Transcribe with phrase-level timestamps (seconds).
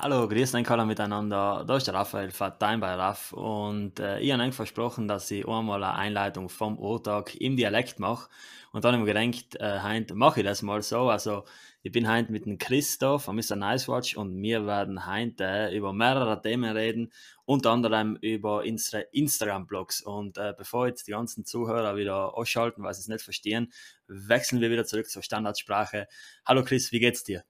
[0.00, 1.64] Hallo, grüß euch alle miteinander.
[1.66, 5.44] Da ist der Raphael Fatain bei Raff und äh, ich habe eigentlich versprochen, dass ich
[5.48, 8.30] einmal eine Einleitung vom Urtag im Dialekt mache.
[8.70, 11.10] Und dann habe ich mir gedacht, äh, heute mache ich das mal so.
[11.10, 11.42] Also,
[11.82, 13.56] ich bin heute mit dem Christoph von Mr.
[13.56, 17.12] Nicewatch und wir werden heute äh, über mehrere Themen reden,
[17.44, 20.02] unter anderem über Insta Instagram-Blogs.
[20.02, 23.72] Und äh, bevor jetzt die ganzen Zuhörer wieder ausschalten, weil sie es nicht verstehen,
[24.06, 26.06] wechseln wir wieder zurück zur Standardsprache.
[26.46, 27.42] Hallo Chris, wie geht's dir?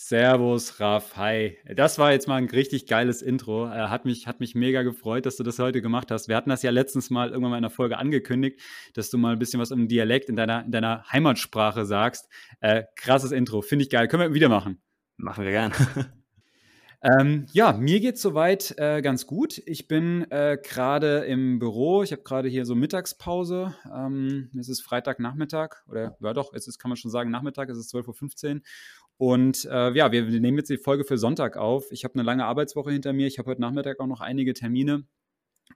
[0.00, 1.58] Servus, Raf, hi.
[1.74, 3.66] Das war jetzt mal ein richtig geiles Intro.
[3.66, 6.28] Äh, hat, mich, hat mich mega gefreut, dass du das heute gemacht hast.
[6.28, 8.60] Wir hatten das ja letztens mal irgendwann mal in einer Folge angekündigt,
[8.94, 12.28] dass du mal ein bisschen was im Dialekt in deiner, in deiner Heimatsprache sagst.
[12.60, 14.06] Äh, krasses Intro, finde ich geil.
[14.06, 14.80] Können wir wieder machen?
[15.16, 15.72] Machen wir gern.
[17.00, 19.62] Ähm, ja, mir geht es soweit äh, ganz gut.
[19.66, 22.02] Ich bin äh, gerade im Büro.
[22.02, 23.76] Ich habe gerade hier so Mittagspause.
[23.94, 27.78] Ähm, es ist Freitagnachmittag oder ja doch, es ist, kann man schon sagen, Nachmittag, es
[27.78, 28.60] ist 12.15 Uhr.
[29.18, 31.90] Und äh, ja, wir, nehmen jetzt die Folge für Sonntag auf.
[31.90, 33.26] Ich habe eine lange Arbeitswoche hinter mir.
[33.26, 35.04] Ich habe heute Nachmittag auch noch einige Termine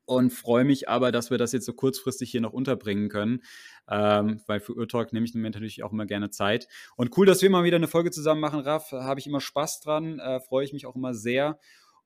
[0.04, 3.42] und freue mich aber, dass wir das jetzt so kurzfristig hier noch unterbringen können,
[3.90, 6.68] ähm, weil für Urtalk nehme ich mir natürlich auch immer gerne Zeit.
[6.96, 8.92] Und cool, dass wir mal wieder eine Folge zusammen machen, Raff.
[8.92, 11.58] Habe ich immer Spaß dran, äh, freue ich mich auch immer sehr.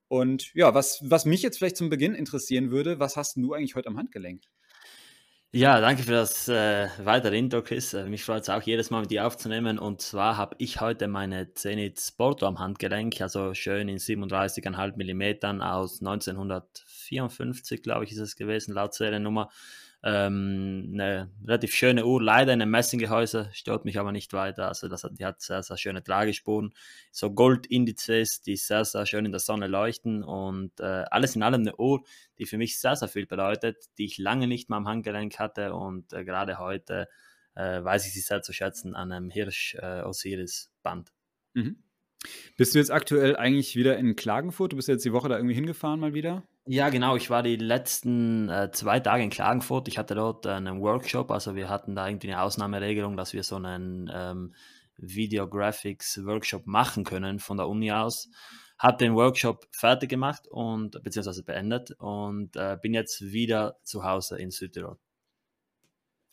[0.07, 3.75] Und ja, was, was mich jetzt vielleicht zum Beginn interessieren würde, was hast du eigentlich
[3.75, 4.43] heute am Handgelenk?
[5.53, 7.93] Ja, danke für das äh, weitere Intro, Chris.
[7.93, 9.79] Äh, mich freut es auch jedes Mal mit dir aufzunehmen.
[9.79, 15.61] Und zwar habe ich heute meine Zenit Sporto am Handgelenk, also schön in 37,5 mm
[15.61, 19.49] aus 1954, glaube ich, ist es gewesen, laut Seriennummer.
[20.03, 24.67] Ähm, eine relativ schöne Uhr, leider in einem Messinggehäuse, stört mich aber nicht weiter.
[24.67, 26.73] Also das hat, die hat sehr, sehr schöne Tragespuren.
[27.11, 31.61] So Goldindizes, die sehr, sehr schön in der Sonne leuchten und äh, alles in allem
[31.61, 32.03] eine Uhr,
[32.37, 35.73] die für mich sehr, sehr viel bedeutet, die ich lange nicht mehr am Handgelenk hatte
[35.73, 37.07] und äh, gerade heute
[37.55, 40.03] äh, weiß ich sie sehr zu schätzen an einem Hirsch äh.
[41.53, 41.83] Mhm.
[42.55, 44.73] Bist du jetzt aktuell eigentlich wieder in Klagenfurt?
[44.73, 46.43] Du bist jetzt die Woche da irgendwie hingefahren mal wieder?
[46.69, 47.15] Ja, genau.
[47.15, 49.87] Ich war die letzten äh, zwei Tage in Klagenfurt.
[49.87, 51.31] Ich hatte dort äh, einen Workshop.
[51.31, 54.53] Also wir hatten da irgendwie eine Ausnahmeregelung, dass wir so einen ähm,
[54.97, 58.29] Videographics-Workshop machen können von der Uni aus.
[58.77, 64.37] Habe den Workshop fertig gemacht und beziehungsweise beendet und äh, bin jetzt wieder zu Hause
[64.37, 64.97] in Südtirol.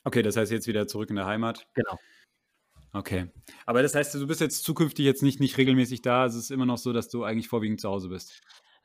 [0.03, 1.66] Okay, das heißt jetzt wieder zurück in der Heimat.
[1.75, 1.97] Genau.
[2.93, 3.31] Okay.
[3.66, 6.27] Aber das heißt, du bist jetzt zukünftig jetzt nicht, nicht regelmäßig da.
[6.27, 8.41] Es ist immer noch so, dass du eigentlich vorwiegend zu Hause bist.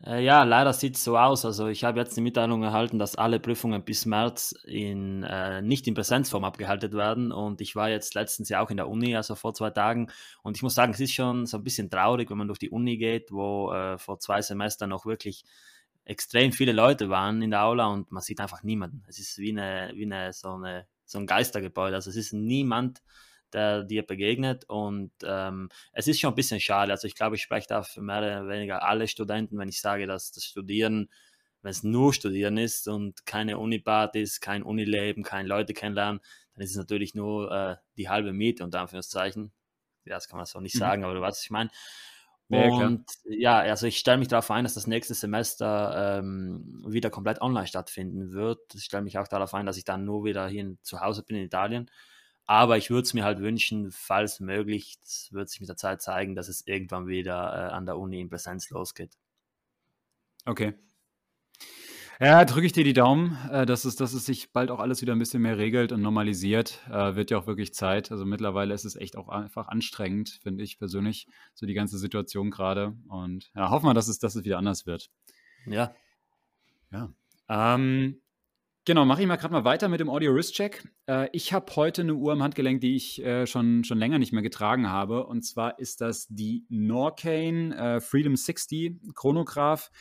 [0.05, 1.43] Äh, ja, leider sieht es so aus.
[1.45, 5.87] Also ich habe jetzt die Mitteilung erhalten, dass alle Prüfungen bis März in, äh, nicht
[5.87, 7.31] in Präsenzform abgehalten werden.
[7.31, 10.09] Und ich war jetzt letztens ja auch in der Uni, also vor zwei Tagen.
[10.41, 12.69] Und ich muss sagen, es ist schon so ein bisschen traurig, wenn man durch die
[12.69, 15.43] Uni geht, wo äh, vor zwei Semestern noch wirklich
[16.05, 19.03] extrem viele Leute waren in der Aula und man sieht einfach niemanden.
[19.07, 21.95] Es ist wie, eine, wie eine, so, eine, so ein Geistergebäude.
[21.95, 23.01] Also es ist niemand
[23.53, 24.65] der dir begegnet.
[24.67, 26.91] Und ähm, es ist schon ein bisschen schade.
[26.91, 30.07] Also ich glaube, ich spreche da für mehr oder weniger alle Studenten, wenn ich sage,
[30.07, 31.09] dass das Studieren,
[31.61, 36.21] wenn es nur Studieren ist und keine Uni-Partys, kein Unileben, keine Leute kennenlernen,
[36.53, 39.51] dann ist es natürlich nur äh, die halbe Miete, unter Anführungszeichen.
[40.05, 40.79] Ja, das kann man so nicht mhm.
[40.79, 41.69] sagen, aber du weißt, was ich meine.
[42.51, 47.11] Und ja, ja, also ich stelle mich darauf ein, dass das nächste Semester ähm, wieder
[47.11, 48.73] komplett online stattfinden wird.
[48.73, 51.37] Ich stelle mich auch darauf ein, dass ich dann nur wieder hier zu Hause bin
[51.37, 51.91] in Italien
[52.49, 56.01] aber ich würde es mir halt wünschen, falls möglich, es wird sich mit der Zeit
[56.01, 59.11] zeigen, dass es irgendwann wieder äh, an der Uni in Präsenz losgeht.
[60.45, 60.73] Okay.
[62.19, 65.03] Ja, drücke ich dir die Daumen, äh, dass, es, dass es sich bald auch alles
[65.03, 66.79] wieder ein bisschen mehr regelt und normalisiert.
[66.89, 68.11] Äh, wird ja auch wirklich Zeit.
[68.11, 72.49] Also mittlerweile ist es echt auch einfach anstrengend, finde ich persönlich, so die ganze Situation
[72.49, 72.95] gerade.
[73.09, 75.11] Und ja, hoffen wir, dass es, dass es wieder anders wird.
[75.67, 75.93] Ja.
[76.91, 77.13] Ja.
[77.47, 78.19] Ähm,
[78.85, 80.87] Genau, mache ich mal gerade mal weiter mit dem Audio Wrist Check.
[81.05, 84.31] Äh, ich habe heute eine Uhr am Handgelenk, die ich äh, schon, schon länger nicht
[84.31, 85.27] mehr getragen habe.
[85.27, 89.91] Und zwar ist das die Norcane äh, Freedom 60 Chronograph.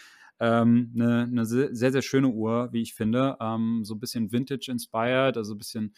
[0.41, 3.37] Ähm, eine, eine, sehr, sehr schöne Uhr, wie ich finde.
[3.41, 5.95] Ähm, so ein bisschen Vintage-inspired, also ein bisschen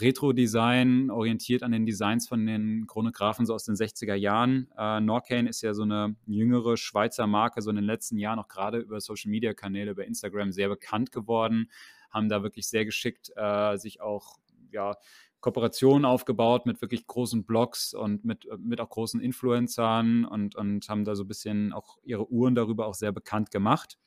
[0.00, 4.68] Retro-Design, orientiert an den Designs von den Chronographen so aus den 60er Jahren.
[4.76, 8.48] Äh, Norcane ist ja so eine jüngere Schweizer Marke, so in den letzten Jahren auch
[8.48, 11.68] gerade über Social-Media-Kanäle, über Instagram sehr bekannt geworden
[12.14, 14.38] haben da wirklich sehr geschickt äh, sich auch
[14.70, 14.96] ja,
[15.40, 21.04] Kooperationen aufgebaut mit wirklich großen Blogs und mit, mit auch großen Influencern und, und haben
[21.04, 23.98] da so ein bisschen auch ihre Uhren darüber auch sehr bekannt gemacht.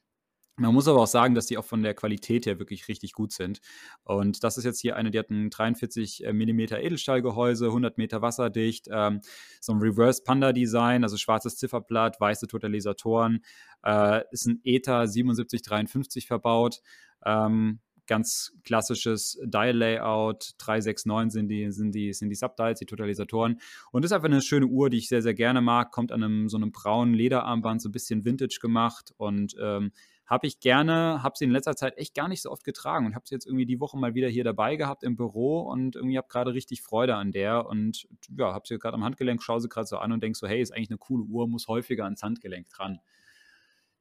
[0.59, 3.31] Man muss aber auch sagen, dass die auch von der Qualität her wirklich richtig gut
[3.31, 3.59] sind.
[4.03, 8.87] Und das ist jetzt hier eine, die hat ein 43 mm Edelstahlgehäuse, 100 Meter wasserdicht,
[8.91, 9.21] ähm,
[9.61, 13.43] so ein Reverse Panda Design, also schwarzes Zifferblatt, weiße Totalisatoren,
[13.85, 16.81] äh, ist ein ETA 7753 verbaut.
[17.23, 23.59] Ähm, ganz klassisches Dial-Layout, 369 sind die, sind die, sind die Subdials, die Totalisatoren.
[23.91, 25.91] Und ist einfach eine schöne Uhr, die ich sehr, sehr gerne mag.
[25.91, 29.91] Kommt an einem so einem braunen Lederarmband, so ein bisschen Vintage gemacht und ähm,
[30.27, 33.15] habe ich gerne, habe sie in letzter Zeit echt gar nicht so oft getragen und
[33.15, 36.17] habe sie jetzt irgendwie die Woche mal wieder hier dabei gehabt im Büro und irgendwie
[36.17, 38.07] habe gerade richtig Freude an der und
[38.37, 40.61] ja, habe sie gerade am Handgelenk, schaue sie gerade so an und denke so, hey,
[40.61, 42.99] ist eigentlich eine coole Uhr, muss häufiger ans Handgelenk dran.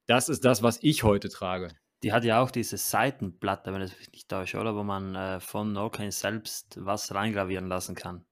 [0.05, 1.69] Das ist das, was ich heute trage.
[2.03, 4.75] Die hat ja auch diese Seitenplatte, wenn ich nicht täusche, oder?
[4.75, 8.25] Wo man äh, von Norcan selbst was reingravieren lassen kann.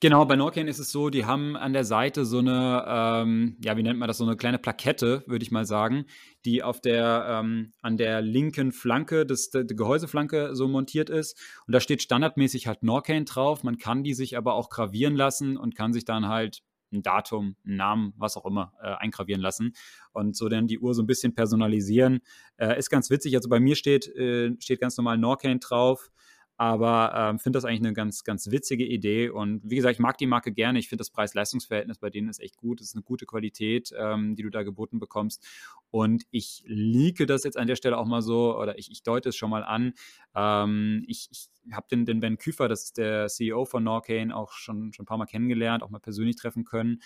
[0.00, 3.76] Genau, bei Norcan ist es so, die haben an der Seite so eine, ähm, ja,
[3.76, 6.04] wie nennt man das, so eine kleine Plakette, würde ich mal sagen,
[6.44, 11.40] die auf der, ähm, an der linken Flanke des, der, der Gehäuseflanke so montiert ist.
[11.66, 13.62] Und da steht standardmäßig halt Norcan drauf.
[13.62, 16.60] Man kann die sich aber auch gravieren lassen und kann sich dann halt
[16.94, 19.74] ein Datum, einen Namen, was auch immer, äh, eingravieren lassen
[20.12, 22.20] und so dann die Uhr so ein bisschen personalisieren.
[22.56, 23.36] Äh, ist ganz witzig.
[23.36, 26.10] Also bei mir steht, äh, steht ganz normal Norcan drauf.
[26.56, 29.28] Aber ähm, finde das eigentlich eine ganz, ganz witzige Idee.
[29.28, 30.78] Und wie gesagt, ich mag die Marke gerne.
[30.78, 32.80] Ich finde das Preis-Leistungs-Verhältnis bei denen ist echt gut.
[32.80, 35.44] Es ist eine gute Qualität, ähm, die du da geboten bekommst.
[35.90, 39.30] Und ich liege das jetzt an der Stelle auch mal so, oder ich, ich deute
[39.30, 39.94] es schon mal an.
[40.36, 44.52] Ähm, ich, ich habe den, den Ben Küfer, das ist der CEO von Norcane, auch
[44.52, 47.00] schon, schon ein paar Mal kennengelernt, auch mal persönlich treffen können.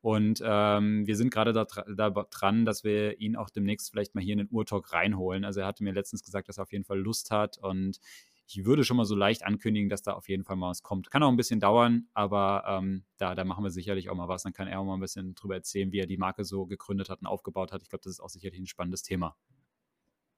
[0.00, 4.22] Und ähm, wir sind gerade da, da, dran, dass wir ihn auch demnächst vielleicht mal
[4.22, 5.44] hier in den Urtalk reinholen.
[5.46, 8.00] Also er hatte mir letztens gesagt, dass er auf jeden Fall Lust hat und
[8.46, 11.10] ich würde schon mal so leicht ankündigen, dass da auf jeden Fall mal was kommt.
[11.10, 14.42] Kann auch ein bisschen dauern, aber ähm, da, da machen wir sicherlich auch mal was.
[14.42, 17.08] Dann kann er auch mal ein bisschen drüber erzählen, wie er die Marke so gegründet
[17.08, 17.82] hat und aufgebaut hat.
[17.82, 19.36] Ich glaube, das ist auch sicherlich ein spannendes Thema.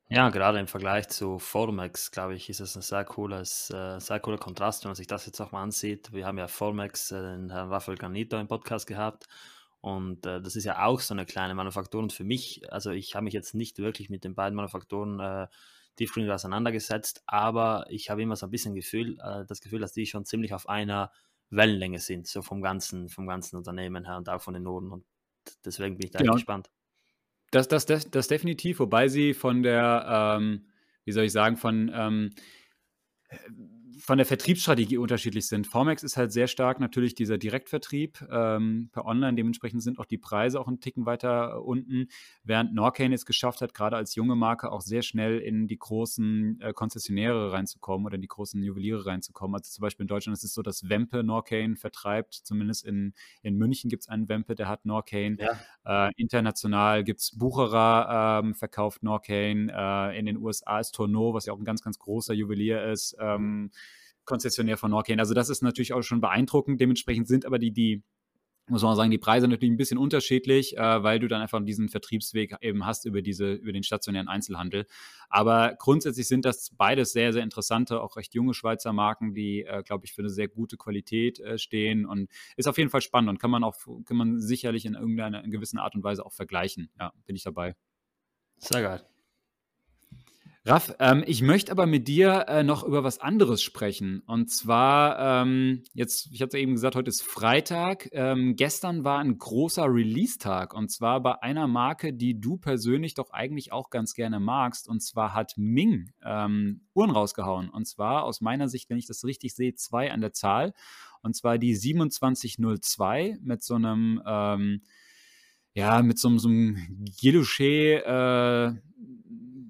[0.09, 4.21] Ja, gerade im Vergleich zu Formex, glaube ich, ist es ein sehr cooles, äh, sehr
[4.21, 6.13] cooler Kontrast, wenn man sich das jetzt auch mal ansieht.
[6.13, 9.27] Wir haben ja Formex, äh, den Herrn Raphael Garnito im Podcast gehabt.
[9.81, 12.01] Und äh, das ist ja auch so eine kleine Manufaktur.
[12.01, 15.49] Und für mich, also ich habe mich jetzt nicht wirklich mit den beiden Manufakturen äh,
[15.97, 20.07] tiefgründig auseinandergesetzt, aber ich habe immer so ein bisschen Gefühl, äh, das Gefühl, dass die
[20.07, 21.11] schon ziemlich auf einer
[21.51, 24.93] Wellenlänge sind, so vom ganzen, vom ganzen Unternehmen her und auch von den Noten.
[24.93, 25.05] Und
[25.65, 26.35] deswegen bin ich da genau.
[26.35, 26.71] gespannt.
[27.51, 30.67] Das, das, das, das definitiv, wobei sie von der, ähm,
[31.05, 32.31] wie soll ich sagen, von ähm,
[33.99, 35.67] von der Vertriebsstrategie unterschiedlich sind.
[35.67, 39.35] Formex ist halt sehr stark natürlich dieser Direktvertrieb ähm, per Online.
[39.35, 42.09] Dementsprechend sind auch die Preise auch einen Ticken weiter äh, unten,
[42.45, 46.61] während Norcane es geschafft hat, gerade als junge Marke auch sehr schnell in die großen
[46.61, 49.55] äh, Konzessionäre reinzukommen oder in die großen Juweliere reinzukommen.
[49.55, 52.35] Also zum Beispiel in Deutschland ist es so, dass Wempe Norcane vertreibt.
[52.35, 55.37] Zumindest in, in München gibt es einen Wempe, der hat Norcane.
[55.39, 56.09] Ja.
[56.09, 59.73] Äh, international gibt es Bucherer, ähm, verkauft Norcane.
[59.73, 63.17] Äh, in den USA ist Tourneau, was ja auch ein ganz, ganz großer Juwelier ist.
[63.19, 63.71] Ähm,
[64.27, 65.21] Konzessionär von Norcan.
[65.21, 66.81] Also das ist natürlich auch schon beeindruckend.
[66.81, 68.03] Dementsprechend sind aber die, die
[68.69, 71.89] muss man sagen, die Preise natürlich ein bisschen unterschiedlich, äh, weil du dann einfach diesen
[71.89, 74.87] Vertriebsweg eben hast über diese, über den stationären Einzelhandel.
[75.29, 79.83] Aber grundsätzlich sind das beides sehr, sehr interessante, auch recht junge Schweizer Marken, die, äh,
[79.85, 83.31] glaube ich, für eine sehr gute Qualität äh, stehen und ist auf jeden Fall spannend
[83.31, 86.33] und kann man auch, kann man sicherlich in irgendeiner in gewissen Art und Weise auch
[86.33, 86.91] vergleichen.
[86.99, 87.77] Ja, bin ich dabei.
[88.59, 89.16] Sehr geil.
[90.69, 94.25] Raff, ähm, ich möchte aber mit dir äh, noch über was anderes sprechen.
[94.27, 98.09] Und zwar, ähm, jetzt, ich hatte eben gesagt, heute ist Freitag.
[98.11, 100.75] Ähm, gestern war ein großer Release-Tag.
[100.75, 104.89] Und zwar bei einer Marke, die du persönlich doch eigentlich auch ganz gerne magst.
[104.89, 107.69] Und zwar hat Ming ähm, Uhren rausgehauen.
[107.69, 110.73] Und zwar aus meiner Sicht, wenn ich das richtig sehe, zwei an der Zahl.
[111.23, 114.83] Und zwar die 2702 mit so einem ähm,
[115.75, 118.75] ja, mit so, so einem Guillouché äh,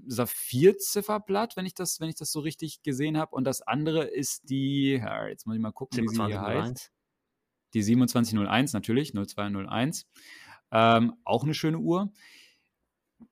[0.07, 3.35] Saphir-Zifferblatt, wenn ich das, wenn ich das so richtig gesehen habe.
[3.35, 6.93] Und das andere ist die, ja, jetzt muss ich mal gucken, wie sie hier heißt.
[7.75, 10.07] Die 2701 natürlich, 0201.
[10.73, 12.13] Ähm, auch eine schöne Uhr.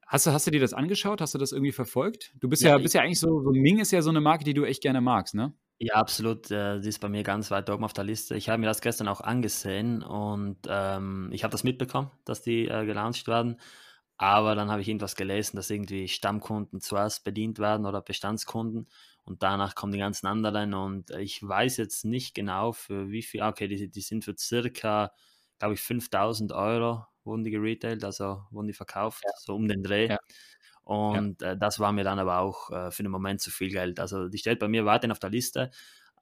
[0.06, 1.20] Hast du, hast du dir das angeschaut?
[1.20, 2.32] Hast du das irgendwie verfolgt?
[2.40, 4.44] Du bist ja, ja bist ja eigentlich so, so, Ming ist ja so eine Marke,
[4.44, 5.54] die du echt gerne magst, ne?
[5.78, 6.50] Ja, absolut.
[6.50, 8.36] Äh, die ist bei mir ganz weit oben auf der Liste.
[8.36, 12.68] Ich habe mir das gestern auch angesehen und ähm, ich habe das mitbekommen, dass die
[12.68, 13.60] äh, gelauncht werden.
[14.16, 18.88] Aber dann habe ich irgendwas gelesen, dass irgendwie Stammkunden zuerst bedient werden oder Bestandskunden
[19.25, 20.75] und danach kommen die ganzen anderen.
[20.75, 23.42] Und ich weiß jetzt nicht genau für wie viel.
[23.42, 25.12] Ah, okay, die, die sind für circa,
[25.59, 29.30] glaube ich, 5000 Euro wurden die geretailt, also wurden die verkauft, ja.
[29.38, 30.09] so um den Dreh.
[30.09, 30.18] Ja.
[30.85, 31.52] Und ja.
[31.52, 33.99] äh, das war mir dann aber auch äh, für den Moment zu viel Geld.
[33.99, 35.71] Also die steht bei mir weiterhin auf der Liste,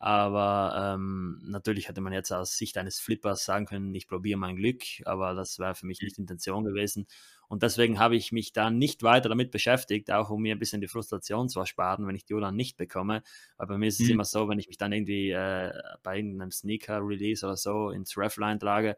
[0.03, 4.57] aber ähm, natürlich hätte man jetzt aus Sicht eines Flippers sagen können, ich probiere mein
[4.57, 7.07] Glück, aber das wäre für mich nicht Intention gewesen.
[7.47, 10.81] Und deswegen habe ich mich da nicht weiter damit beschäftigt, auch um mir ein bisschen
[10.81, 13.23] die Frustration zu ersparen, wenn ich die Uhr dann nicht bekomme.
[13.59, 14.15] Weil bei mir ist es mhm.
[14.15, 18.59] immer so, wenn ich mich dann irgendwie äh, bei irgendeinem Sneaker-Release oder so ins Refline
[18.59, 18.97] trage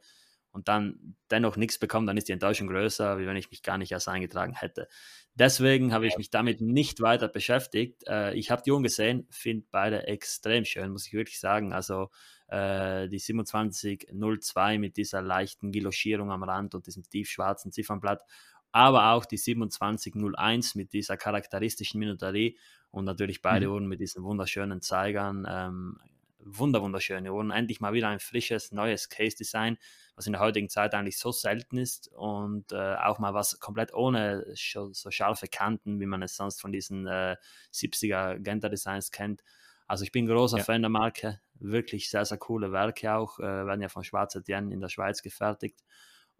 [0.54, 3.76] und dann dennoch nichts bekomme, dann ist die Enttäuschung größer, wie wenn ich mich gar
[3.76, 4.88] nicht erst eingetragen hätte.
[5.34, 8.04] Deswegen habe ich mich damit nicht weiter beschäftigt.
[8.06, 11.72] Äh, ich habe die Uhren gesehen, finde beide extrem schön, muss ich wirklich sagen.
[11.72, 12.10] Also
[12.46, 18.22] äh, die 2702 mit dieser leichten Giloschierung am Rand und diesem tiefschwarzen Ziffernblatt,
[18.70, 22.56] aber auch die 2701 mit dieser charakteristischen Minuterie
[22.92, 23.72] und natürlich beide mhm.
[23.72, 25.46] Uhren mit diesen wunderschönen Zeigern.
[25.50, 25.98] Ähm,
[26.44, 27.50] wunder wunderschöne Uhren.
[27.50, 29.78] Endlich mal wieder ein frisches, neues Case-Design,
[30.14, 33.92] was in der heutigen Zeit eigentlich so selten ist und äh, auch mal was komplett
[33.94, 37.36] ohne so scharfe Kanten, wie man es sonst von diesen äh,
[37.72, 39.42] 70er Genta-Designs kennt.
[39.86, 40.64] Also ich bin großer ja.
[40.64, 44.72] Fan der Marke, wirklich sehr, sehr coole Werke auch, äh, werden ja von Schwarz Etienne
[44.72, 45.82] in der Schweiz gefertigt.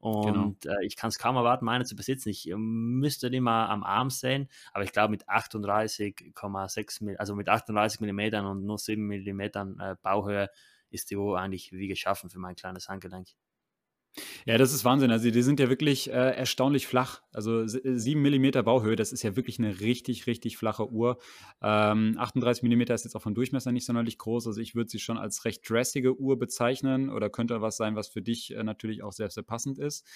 [0.04, 0.44] Genau.
[0.44, 0.74] Und genau.
[0.74, 2.28] äh, ich kann es kaum erwarten, meine zu besitzen.
[2.28, 7.48] Ich äh, müsste die mal am Arm sehen, aber ich glaube mit 38,6 also mit
[7.48, 10.50] 38 mm und nur 7 mm äh, Bauhöhe
[10.90, 13.28] ist die Uhr eigentlich wie geschaffen für mein kleines Handgelenk.
[14.46, 15.10] Ja, das ist Wahnsinn.
[15.10, 17.22] Also die sind ja wirklich äh, erstaunlich flach.
[17.32, 21.18] Also 7 äh, mm Bauhöhe, das ist ja wirklich eine richtig, richtig flache Uhr.
[21.62, 24.46] Ähm, 38 mm ist jetzt auch vom Durchmesser nicht sonderlich groß.
[24.46, 28.08] Also ich würde sie schon als recht dressige Uhr bezeichnen oder könnte was sein, was
[28.08, 30.06] für dich äh, natürlich auch sehr, sehr passend ist.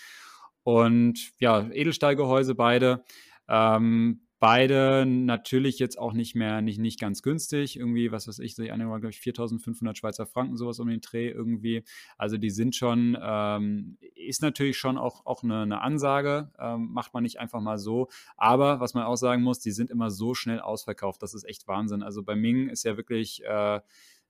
[0.63, 3.05] Und ja, Edelstahlgehäuse beide.
[3.49, 7.77] Ähm, Beide natürlich jetzt auch nicht mehr, nicht, nicht ganz günstig.
[7.77, 11.29] Irgendwie, was weiß ich, eine war, glaube ich, 4500 Schweizer Franken, sowas um den Dreh
[11.29, 11.83] irgendwie.
[12.17, 17.15] Also die sind schon, ähm, ist natürlich schon auch, auch eine, eine Ansage, ähm, macht
[17.15, 18.09] man nicht einfach mal so.
[18.37, 21.21] Aber was man auch sagen muss, die sind immer so schnell ausverkauft.
[21.23, 22.05] Das ist echt Wahnsinn.
[22.05, 23.43] Also bei Ming ist ja wirklich.
[23.45, 23.81] Äh,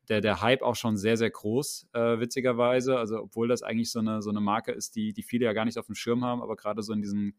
[0.09, 2.99] der, der Hype auch schon sehr, sehr groß, äh, witzigerweise.
[2.99, 5.67] Also, obwohl das eigentlich so eine, so eine Marke ist, die, die viele ja gar
[5.67, 7.35] nicht auf dem Schirm haben, aber gerade so in diesem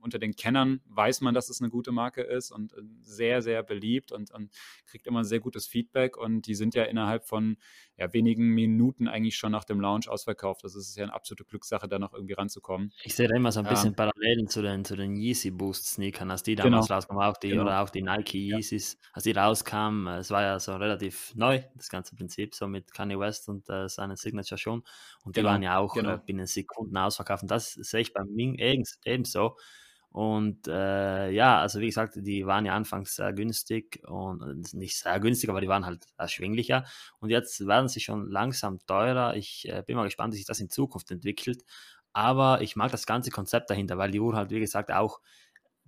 [0.00, 3.62] unter den Kennern weiß man, dass es eine gute Marke ist und äh, sehr, sehr
[3.62, 4.50] beliebt und, und
[4.86, 6.16] kriegt immer sehr gutes Feedback.
[6.16, 7.56] Und die sind ja innerhalb von
[7.96, 10.64] ja, wenigen Minuten eigentlich schon nach dem Launch ausverkauft.
[10.64, 12.92] Also es ist ja eine absolute Glückssache, da noch irgendwie ranzukommen.
[13.04, 13.96] Ich sehe da immer so ein bisschen ja.
[13.96, 16.96] Parallelen zu den, zu den Yeezy Boost Sneakern, als die damals genau.
[16.96, 17.62] rauskamen, auch die, genau.
[17.62, 19.08] oder auch die Nike Yeezys, ja.
[19.12, 20.06] als die rauskamen.
[20.18, 23.88] Es war ja so relativ neu, das ganze Prinzip, so mit Kanye West und äh,
[23.88, 24.82] seinen Signature schon.
[25.24, 25.50] Und die genau.
[25.50, 26.14] waren ja auch genau.
[26.14, 27.42] äh, binnen Sekunden ausverkauft.
[27.42, 28.54] Und das sehe ich bei Ming
[29.04, 29.56] ebenso.
[30.10, 35.20] Und äh, ja, also wie gesagt, die waren ja anfangs sehr günstig und nicht sehr
[35.20, 36.84] günstig, aber die waren halt erschwinglicher.
[37.20, 39.36] Und jetzt werden sie schon langsam teurer.
[39.36, 41.64] Ich äh, bin mal gespannt, wie sich das in Zukunft entwickelt.
[42.12, 45.20] Aber ich mag das ganze Konzept dahinter, weil die Uhr halt, wie gesagt, auch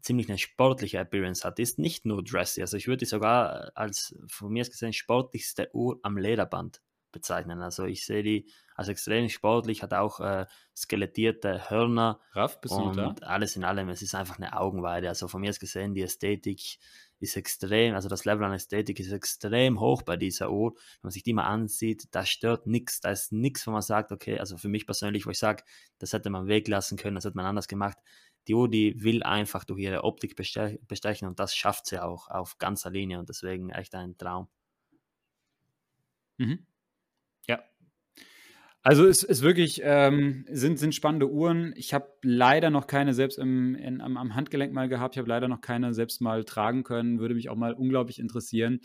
[0.02, 1.58] ziemlich eine sportliche Appearance hat.
[1.58, 2.60] Die ist nicht nur dressy.
[2.60, 6.80] Also ich würde die sogar als von mir gesehen sportlichste Uhr am Lederband
[7.12, 7.62] bezeichnen.
[7.62, 12.96] Also ich sehe die als extrem sportlich, hat auch äh, skelettierte Hörner Raff, bist und
[12.96, 13.14] da?
[13.20, 15.08] alles in allem, es ist einfach eine Augenweide.
[15.08, 16.78] Also von mir aus gesehen, die Ästhetik
[17.20, 20.72] ist extrem, also das Level an Ästhetik ist extrem hoch bei dieser Uhr.
[20.72, 24.10] Wenn man sich die mal ansieht, da stört nichts, da ist nichts, wo man sagt,
[24.10, 25.62] okay, also für mich persönlich, wo ich sage,
[25.98, 27.98] das hätte man weglassen können, das hätte man anders gemacht.
[28.48, 32.58] Die Uhr, die will einfach durch ihre Optik bestechen und das schafft sie auch auf
[32.58, 34.48] ganzer Linie und deswegen echt ein Traum.
[36.38, 36.66] Mhm.
[38.84, 41.72] Also es ist wirklich, ähm, sind, sind spannende Uhren.
[41.76, 45.14] Ich habe leider noch keine selbst im, in, am, am, Handgelenk mal gehabt.
[45.14, 47.20] Ich habe leider noch keine selbst mal tragen können.
[47.20, 48.80] Würde mich auch mal unglaublich interessieren.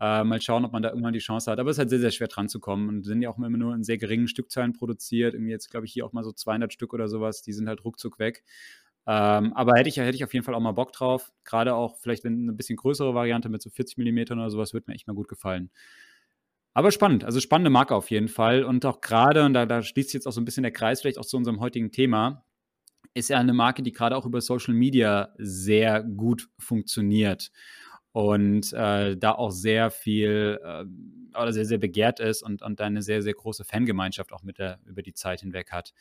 [0.00, 1.58] Äh, mal schauen, ob man da irgendwann die Chance hat.
[1.58, 3.48] Aber es ist halt sehr, sehr schwer dran zu kommen und sind ja auch immer
[3.48, 5.32] nur in sehr geringen Stückzahlen produziert.
[5.32, 7.40] Irgendwie jetzt, glaube ich, hier auch mal so 200 Stück oder sowas.
[7.40, 8.44] Die sind halt ruckzuck weg.
[9.06, 11.32] Ähm, aber hätte ich, hätte ich auf jeden Fall auch mal Bock drauf.
[11.44, 14.84] Gerade auch vielleicht, wenn eine bisschen größere Variante mit so 40 mm oder sowas, würde
[14.88, 15.70] mir echt mal gut gefallen.
[16.74, 18.64] Aber spannend, also spannende Marke auf jeden Fall.
[18.64, 21.18] Und auch gerade, und da, da schließt jetzt auch so ein bisschen der Kreis vielleicht
[21.18, 22.44] auch zu unserem heutigen Thema,
[23.14, 27.50] ist ja eine Marke, die gerade auch über Social Media sehr gut funktioniert
[28.12, 30.84] und äh, da auch sehr viel äh,
[31.40, 34.78] oder sehr, sehr begehrt ist und, und eine sehr, sehr große Fangemeinschaft auch mit der,
[34.86, 35.92] über die Zeit hinweg hat.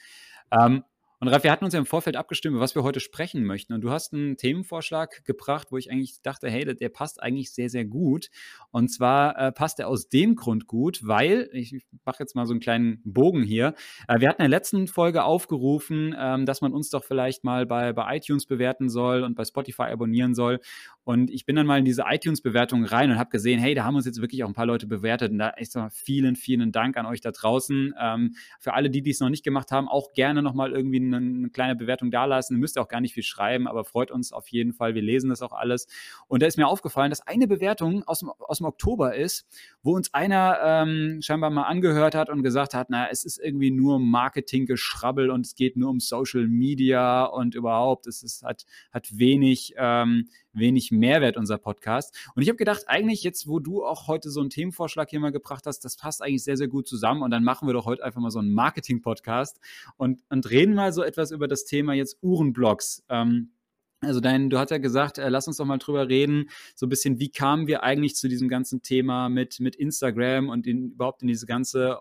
[0.52, 0.84] Ähm,
[1.20, 3.74] und Ralf, wir hatten uns ja im Vorfeld abgestimmt, was wir heute sprechen möchten.
[3.74, 7.72] Und du hast einen Themenvorschlag gebracht, wo ich eigentlich dachte, hey, der, passt eigentlich sehr,
[7.72, 8.30] sehr gut.
[8.70, 12.54] Und zwar äh, passt er aus dem Grund gut, weil, ich mache jetzt mal so
[12.54, 13.74] einen kleinen Bogen hier.
[14.08, 17.66] Äh, wir hatten in der letzten Folge aufgerufen, ähm, dass man uns doch vielleicht mal
[17.66, 20.60] bei, bei iTunes bewerten soll und bei Spotify abonnieren soll.
[21.04, 23.96] Und ich bin dann mal in diese iTunes-Bewertung rein und habe gesehen, hey, da haben
[23.96, 25.32] uns jetzt wirklich auch ein paar Leute bewertet.
[25.32, 27.96] Und da echt so vielen, vielen Dank an euch da draußen.
[28.00, 31.50] Ähm, für alle, die dies noch nicht gemacht haben, auch gerne nochmal irgendwie eine, eine
[31.50, 32.56] kleine Bewertung dalassen.
[32.56, 34.96] Ihr müsst auch gar nicht viel schreiben, aber freut uns auf jeden Fall.
[34.96, 35.88] Wir lesen das auch alles.
[36.28, 39.48] Und da ist mir aufgefallen, dass eine Bewertung aus dem, aus dem Oktober ist,
[39.84, 43.72] wo uns einer ähm, scheinbar mal angehört hat und gesagt hat, na, es ist irgendwie
[43.72, 49.18] nur Marketinggeschrabbel und es geht nur um Social Media und überhaupt, es ist, hat, hat
[49.18, 52.16] wenig, ähm, wenig Mehrwert, unser Podcast.
[52.36, 55.32] Und ich habe gedacht, eigentlich jetzt, wo du auch heute so einen Themenvorschlag hier mal
[55.32, 57.22] gebracht hast, das passt eigentlich sehr, sehr gut zusammen.
[57.22, 59.60] Und dann machen wir doch heute einfach mal so einen Marketing-Podcast
[59.98, 63.04] und, und reden mal so etwas über das Thema jetzt Uhrenblogs.
[63.10, 63.52] Ähm,
[64.02, 66.90] also dein, du hast ja gesagt, äh, lass uns doch mal drüber reden, so ein
[66.90, 71.24] bisschen, wie kamen wir eigentlich zu diesem ganzen Thema mit, mit Instagram und in, überhaupt
[71.24, 72.00] in diese ganze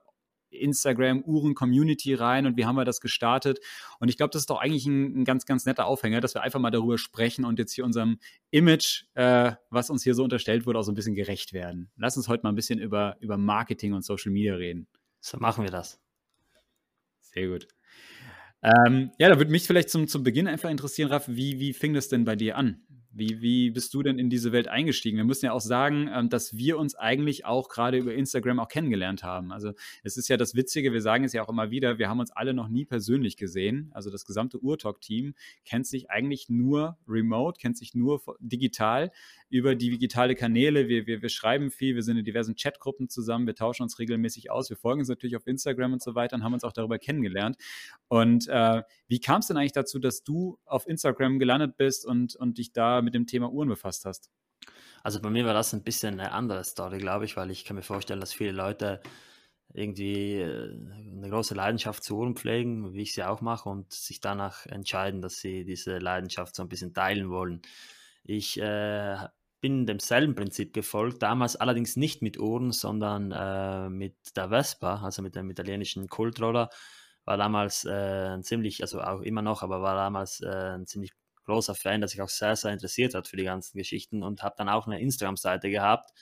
[0.50, 3.60] Instagram-Uhren-Community rein und wie haben wir das gestartet.
[3.98, 6.42] Und ich glaube, das ist doch eigentlich ein, ein, ganz, ganz netter Aufhänger, dass wir
[6.42, 8.18] einfach mal darüber sprechen und jetzt hier unserem
[8.50, 11.90] Image, äh, was uns hier so unterstellt wurde, auch so ein bisschen gerecht werden.
[11.96, 14.86] Lass uns heute mal ein bisschen über, über Marketing und Social Media reden.
[15.20, 16.00] So machen wir das.
[17.20, 17.68] Sehr gut.
[18.62, 21.94] Ähm, ja, da würde mich vielleicht zum, zum Beginn einfach interessieren, Raff, wie, wie fing
[21.94, 22.82] das denn bei dir an?
[23.16, 25.16] Wie, wie bist du denn in diese Welt eingestiegen?
[25.16, 28.68] Wir müssen ja auch sagen, ähm, dass wir uns eigentlich auch gerade über Instagram auch
[28.68, 29.52] kennengelernt haben.
[29.52, 32.20] Also es ist ja das Witzige, wir sagen es ja auch immer wieder, wir haben
[32.20, 33.90] uns alle noch nie persönlich gesehen.
[33.94, 39.10] Also das gesamte Urtalk-Team kennt sich eigentlich nur remote, kennt sich nur digital
[39.48, 40.88] über die digitale Kanäle.
[40.88, 44.50] Wir, wir, wir schreiben viel, wir sind in diversen Chatgruppen zusammen, wir tauschen uns regelmäßig
[44.50, 46.98] aus, wir folgen uns natürlich auf Instagram und so weiter und haben uns auch darüber
[46.98, 47.56] kennengelernt.
[48.08, 52.36] Und äh, wie kam es denn eigentlich dazu, dass du auf Instagram gelandet bist und,
[52.36, 54.30] und dich da mit dem Thema Uhren befasst hast?
[55.02, 57.76] Also bei mir war das ein bisschen eine andere Story, glaube ich, weil ich kann
[57.76, 59.00] mir vorstellen, dass viele Leute
[59.72, 60.74] irgendwie äh,
[61.16, 65.20] eine große Leidenschaft zu Uhren pflegen, wie ich sie auch mache, und sich danach entscheiden,
[65.22, 67.62] dass sie diese Leidenschaft so ein bisschen teilen wollen.
[68.24, 69.16] Ich äh,
[69.60, 75.22] bin demselben Prinzip gefolgt, damals allerdings nicht mit Uhren, sondern äh, mit der Vespa, also
[75.22, 76.70] mit dem italienischen Kultroller.
[77.24, 77.90] War damals äh,
[78.34, 81.12] ein ziemlich, also auch immer noch, aber war damals äh, ein ziemlich
[81.46, 84.56] großer Fan, der sich auch sehr, sehr interessiert hat für die ganzen Geschichten und habe
[84.58, 86.12] dann auch eine Instagram-Seite gehabt.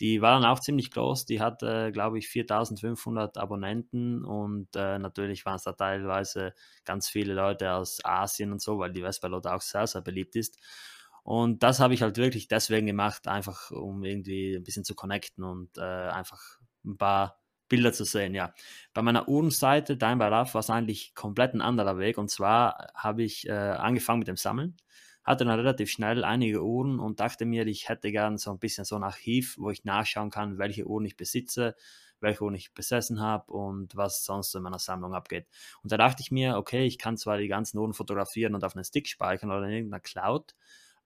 [0.00, 5.44] Die war dann auch ziemlich groß, die hatte, glaube ich, 4500 Abonnenten und äh, natürlich
[5.46, 6.54] waren es da teilweise
[6.84, 10.58] ganz viele Leute aus Asien und so, weil die Vespa auch sehr, sehr beliebt ist.
[11.24, 15.44] Und das habe ich halt wirklich deswegen gemacht, einfach um irgendwie ein bisschen zu connecten
[15.44, 16.40] und äh, einfach
[16.84, 18.52] ein paar Bilder zu sehen, ja.
[18.92, 22.18] Bei meiner Uhrenseite, Dein by Love, war es eigentlich komplett ein anderer Weg.
[22.18, 24.76] Und zwar habe ich äh, angefangen mit dem Sammeln,
[25.24, 28.84] hatte dann relativ schnell einige Uhren und dachte mir, ich hätte gern so ein bisschen
[28.84, 31.74] so ein Archiv, wo ich nachschauen kann, welche Uhren ich besitze,
[32.20, 35.46] welche Uhren ich besessen habe und was sonst in meiner Sammlung abgeht.
[35.82, 38.74] Und da dachte ich mir, okay, ich kann zwar die ganzen Uhren fotografieren und auf
[38.76, 40.54] einen Stick speichern oder in irgendeiner Cloud,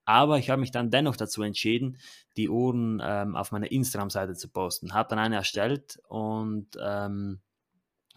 [0.06, 1.98] aber ich habe mich dann dennoch dazu entschieden,
[2.36, 4.94] die Uhren ähm, auf meiner Instagram-Seite zu posten.
[4.94, 7.40] Habe dann eine erstellt und ähm,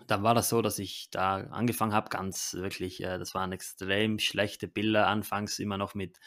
[0.07, 4.19] dann war das so, dass ich da angefangen habe, ganz wirklich, äh, das waren extrem
[4.19, 6.19] schlechte Bilder, anfangs immer noch mit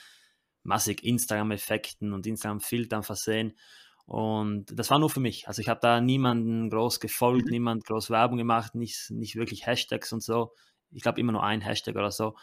[0.64, 3.56] massig Instagram-Effekten und Instagram-Filtern versehen.
[4.04, 5.46] Und das war nur für mich.
[5.46, 7.52] Also ich habe da niemanden groß gefolgt, mhm.
[7.52, 10.54] niemand groß Werbung gemacht, nicht, nicht wirklich Hashtags und so.
[10.90, 12.34] Ich glaube immer nur ein Hashtag oder so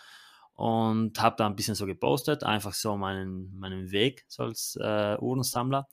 [0.59, 5.15] und habe da ein bisschen so gepostet, einfach so meinen, meinen Weg so als äh,
[5.17, 5.87] Uhrensammler.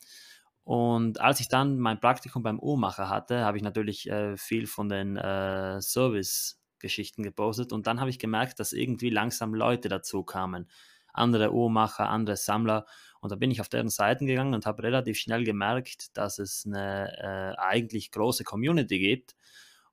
[0.64, 4.88] Und als ich dann mein Praktikum beim Uhrmacher hatte, habe ich natürlich äh, viel von
[4.88, 10.68] den äh, Service-Geschichten gepostet und dann habe ich gemerkt, dass irgendwie langsam Leute dazu kamen.
[11.12, 12.87] Andere Uhrmacher, andere Sammler.
[13.20, 16.64] Und da bin ich auf deren Seiten gegangen und habe relativ schnell gemerkt, dass es
[16.66, 19.37] eine äh, eigentlich große Community gibt.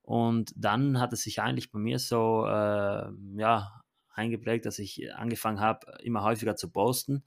[0.01, 3.82] Und dann hat es sich eigentlich bei mir so äh, ja,
[4.13, 7.23] eingeprägt, dass ich angefangen habe, immer häufiger zu posten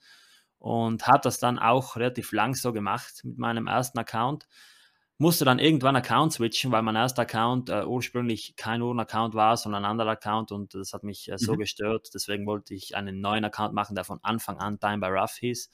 [0.58, 4.46] und habe das dann auch relativ lang so gemacht mit meinem ersten Account.
[5.18, 9.84] Musste dann irgendwann Account switchen, weil mein erster Account äh, ursprünglich kein Uhren-Account war, sondern
[9.84, 11.58] ein anderer Account und das hat mich äh, so mhm.
[11.58, 12.10] gestört.
[12.12, 15.70] Deswegen wollte ich einen neuen Account machen, der von Anfang an Time by Rough hieß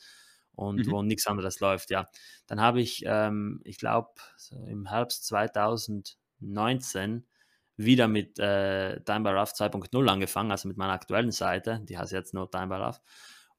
[0.54, 0.90] und mhm.
[0.92, 1.90] wo nichts anderes läuft.
[1.90, 2.08] Ja,
[2.46, 7.26] dann habe ich, ähm, ich glaube, so im Herbst 2019
[7.76, 12.12] wieder mit äh, Time by Rough 2.0 angefangen, also mit meiner aktuellen Seite, die heißt
[12.12, 13.00] jetzt nur Time by Rough.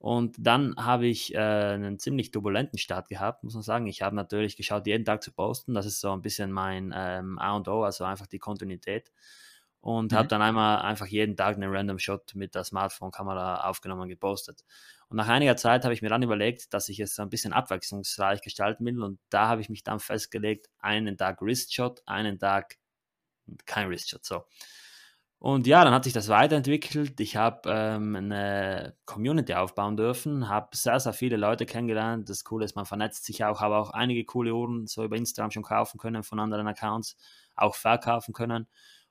[0.04, 3.88] Und dann habe ich äh, einen ziemlich turbulenten Start gehabt, muss man sagen.
[3.88, 5.74] Ich habe natürlich geschaut, jeden Tag zu posten.
[5.74, 9.14] Das ist so ein bisschen mein ähm, A und O, also einfach die Kontinuität.
[9.80, 10.18] Und mhm.
[10.18, 14.66] habe dann einmal einfach jeden Tag einen Random Shot mit der Smartphone-Kamera aufgenommen und gepostet.
[15.08, 18.42] Und nach einiger Zeit habe ich mir dann überlegt, dass ich es ein bisschen abwechslungsreich
[18.42, 19.02] gestalten will.
[19.02, 22.76] Und da habe ich mich dann festgelegt, einen Tag Wrist Shot, einen Tag
[23.66, 24.26] kein Wristshot.
[24.26, 24.44] So.
[25.44, 27.20] Und ja, dann hat sich das weiterentwickelt.
[27.20, 32.30] Ich habe ähm, eine Community aufbauen dürfen, habe sehr, sehr viele Leute kennengelernt.
[32.30, 35.52] Das Coole ist, man vernetzt sich auch, habe auch einige coole Uhren so über Instagram
[35.52, 37.18] schon kaufen können von anderen Accounts,
[37.56, 38.68] auch verkaufen können.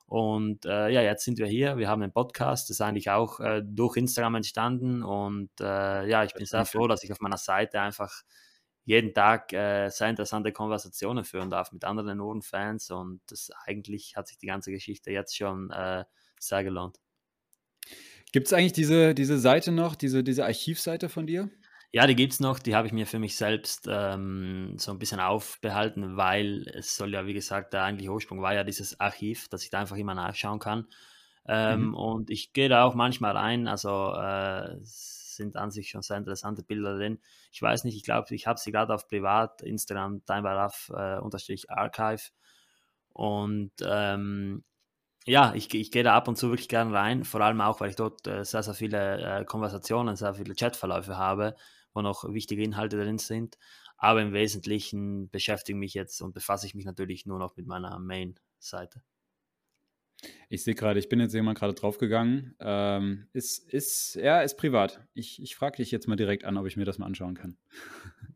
[0.06, 1.76] Und äh, ja, jetzt sind wir hier.
[1.76, 5.02] Wir haben einen Podcast, das ist eigentlich auch äh, durch Instagram entstanden.
[5.02, 8.22] Und äh, ja, ich bin sehr froh, dass ich auf meiner Seite einfach
[8.84, 14.26] jeden Tag äh, sehr interessante Konversationen führen darf mit anderen Uhrenfans und das eigentlich hat
[14.28, 16.04] sich die ganze Geschichte jetzt schon äh,
[16.38, 16.98] sehr gelohnt.
[18.32, 21.50] Gibt es eigentlich diese, diese Seite noch, diese, diese Archivseite von dir?
[21.94, 24.98] Ja, die gibt es noch, die habe ich mir für mich selbst ähm, so ein
[24.98, 29.48] bisschen aufbehalten, weil es soll ja, wie gesagt, der eigentliche Ursprung war ja dieses Archiv,
[29.48, 30.86] dass ich da einfach immer nachschauen kann.
[31.46, 31.94] Ähm, mhm.
[31.94, 34.78] Und ich gehe da auch manchmal rein, also äh,
[35.42, 37.20] sind an sich schon sehr interessante Bilder drin.
[37.52, 41.20] Ich weiß nicht, ich glaube, ich habe sie gerade auf Privat, Instagram, timebaraff äh.
[43.14, 44.64] Und ähm,
[45.26, 47.90] ja, ich, ich gehe da ab und zu wirklich gerne rein, vor allem auch, weil
[47.90, 51.54] ich dort äh, sehr, sehr viele äh, Konversationen, sehr viele Chatverläufe habe
[51.94, 53.58] wo noch wichtige Inhalte drin sind.
[53.96, 57.66] Aber im Wesentlichen beschäftige ich mich jetzt und befasse ich mich natürlich nur noch mit
[57.66, 59.02] meiner Main-Seite.
[60.48, 62.54] Ich sehe gerade, ich bin jetzt jemand gerade draufgegangen.
[62.60, 65.00] Ähm, ist, ist, ja, ist privat.
[65.14, 67.56] Ich, ich frage dich jetzt mal direkt an, ob ich mir das mal anschauen kann.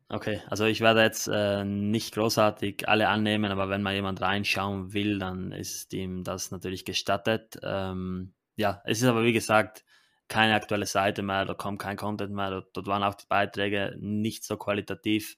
[0.09, 4.92] Okay, also ich werde jetzt äh, nicht großartig alle annehmen, aber wenn mal jemand reinschauen
[4.92, 7.59] will, dann ist ihm das natürlich gestattet.
[7.62, 9.85] Ähm, ja, es ist aber wie gesagt
[10.29, 13.96] keine aktuelle Seite mehr, da kommt kein Content mehr, dort, dort waren auch die Beiträge
[13.99, 15.37] nicht so qualitativ.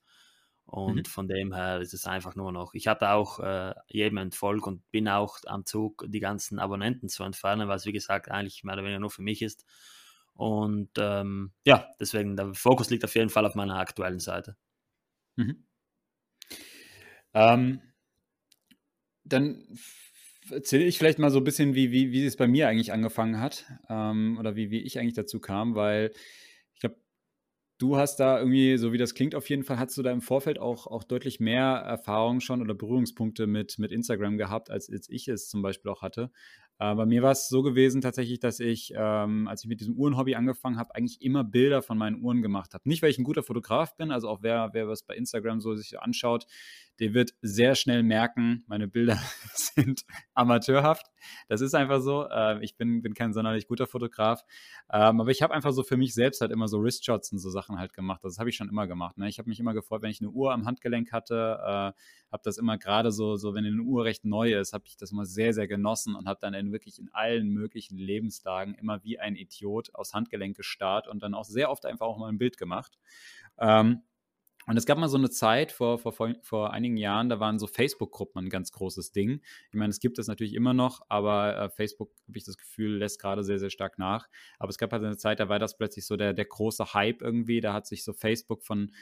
[0.70, 1.04] Und mhm.
[1.07, 2.74] von dem her ist es einfach nur noch.
[2.74, 7.24] Ich habe auch äh, jedem entfolgt und bin auch am Zug, die ganzen Abonnenten zu
[7.24, 9.64] entfernen, es wie gesagt eigentlich mehr oder weniger nur für mich ist.
[10.35, 14.57] Und ähm, ja, deswegen der Fokus liegt auf jeden Fall auf meiner aktuellen Seite.
[15.37, 15.64] Mhm.
[17.33, 17.81] Ähm,
[19.24, 19.66] dann
[20.50, 23.40] erzähle ich vielleicht mal so ein bisschen, wie, wie, wie es bei mir eigentlich angefangen
[23.40, 26.12] hat ähm, oder wie, wie ich eigentlich dazu kam, weil
[27.78, 30.20] du hast da irgendwie, so wie das klingt, auf jeden Fall, hast du da im
[30.20, 35.08] Vorfeld auch, auch deutlich mehr Erfahrung schon oder Berührungspunkte mit, mit Instagram gehabt, als, als
[35.08, 36.30] ich es zum Beispiel auch hatte.
[36.78, 39.96] Äh, bei mir war es so gewesen tatsächlich, dass ich, ähm, als ich mit diesem
[39.96, 42.88] Uhrenhobby angefangen habe, eigentlich immer Bilder von meinen Uhren gemacht habe.
[42.88, 45.74] Nicht, weil ich ein guter Fotograf bin, also auch wer, wer was bei Instagram so
[45.74, 46.46] sich anschaut,
[47.00, 49.18] der wird sehr schnell merken, meine Bilder
[49.54, 51.06] sind amateurhaft.
[51.48, 52.28] Das ist einfach so.
[52.28, 54.42] Äh, ich bin, bin kein sonderlich guter Fotograf.
[54.90, 57.50] Ähm, aber ich habe einfach so für mich selbst halt immer so Wristshots und so
[57.50, 58.20] Sachen halt gemacht.
[58.24, 59.16] Das habe ich schon immer gemacht.
[59.16, 59.28] Ne?
[59.28, 61.58] Ich habe mich immer gefreut, wenn ich eine Uhr am Handgelenk hatte.
[61.62, 61.92] Äh,
[62.32, 65.12] habe das immer gerade so, so, wenn eine Uhr recht neu ist, habe ich das
[65.12, 69.18] immer sehr, sehr genossen und habe dann in wirklich in allen möglichen Lebenslagen immer wie
[69.18, 72.57] ein Idiot aufs Handgelenk gestarrt und dann auch sehr oft einfach auch mal ein Bild
[72.59, 72.98] gemacht.
[73.59, 74.02] Ähm,
[74.68, 77.66] und es gab mal so eine Zeit vor, vor, vor einigen Jahren, da waren so
[77.66, 79.40] Facebook-Gruppen ein ganz großes Ding.
[79.70, 82.98] Ich meine, es gibt das natürlich immer noch, aber äh, Facebook, habe ich das Gefühl,
[82.98, 84.28] lässt gerade sehr, sehr stark nach.
[84.59, 87.22] Aber es gab halt eine Zeit, da war das plötzlich so der, der große Hype
[87.22, 87.62] irgendwie.
[87.62, 88.92] Da hat sich so Facebook von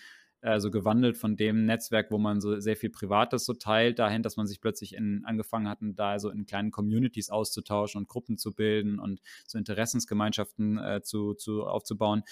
[0.40, 4.22] äh, so gewandelt von dem Netzwerk, wo man so sehr viel Privates so teilt, dahin,
[4.22, 8.38] dass man sich plötzlich in, angefangen hat, da so in kleinen Communities auszutauschen und Gruppen
[8.38, 12.22] zu bilden und so Interessensgemeinschaften äh, zu, zu aufzubauen.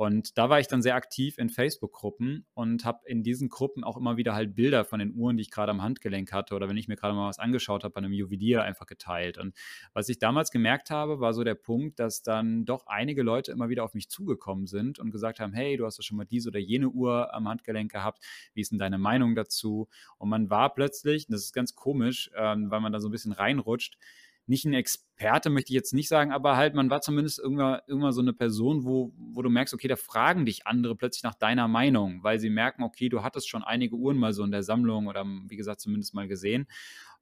[0.00, 3.98] Und da war ich dann sehr aktiv in Facebook-Gruppen und habe in diesen Gruppen auch
[3.98, 6.78] immer wieder halt Bilder von den Uhren, die ich gerade am Handgelenk hatte oder wenn
[6.78, 9.36] ich mir gerade mal was angeschaut habe, bei einem Juwelier einfach geteilt.
[9.36, 9.54] Und
[9.92, 13.68] was ich damals gemerkt habe, war so der Punkt, dass dann doch einige Leute immer
[13.68, 16.48] wieder auf mich zugekommen sind und gesagt haben, hey, du hast doch schon mal diese
[16.48, 19.86] oder jene Uhr am Handgelenk gehabt, wie ist denn deine Meinung dazu?
[20.16, 23.32] Und man war plötzlich, das ist ganz komisch, ähm, weil man da so ein bisschen
[23.32, 23.98] reinrutscht,
[24.46, 28.12] nicht ein Experte, möchte ich jetzt nicht sagen, aber halt, man war zumindest irgendwann, irgendwann
[28.12, 31.68] so eine Person, wo, wo du merkst, okay, da fragen dich andere plötzlich nach deiner
[31.68, 35.06] Meinung, weil sie merken, okay, du hattest schon einige Uhren mal so in der Sammlung
[35.06, 36.66] oder wie gesagt, zumindest mal gesehen.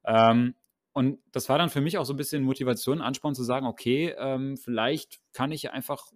[0.05, 0.55] Ähm,
[0.93, 4.15] und das war dann für mich auch so ein bisschen Motivation, Ansporn zu sagen, okay,
[4.17, 6.07] ähm, vielleicht kann ich einfach,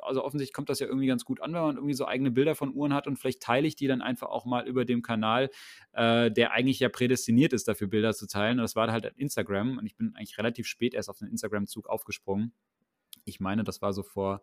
[0.00, 2.54] also offensichtlich kommt das ja irgendwie ganz gut an, wenn man irgendwie so eigene Bilder
[2.54, 5.48] von Uhren hat und vielleicht teile ich die dann einfach auch mal über dem Kanal,
[5.92, 8.58] äh, der eigentlich ja prädestiniert ist, dafür Bilder zu teilen.
[8.58, 11.88] Und das war halt Instagram und ich bin eigentlich relativ spät erst auf den Instagram-Zug
[11.88, 12.52] aufgesprungen.
[13.24, 14.42] Ich meine, das war so vor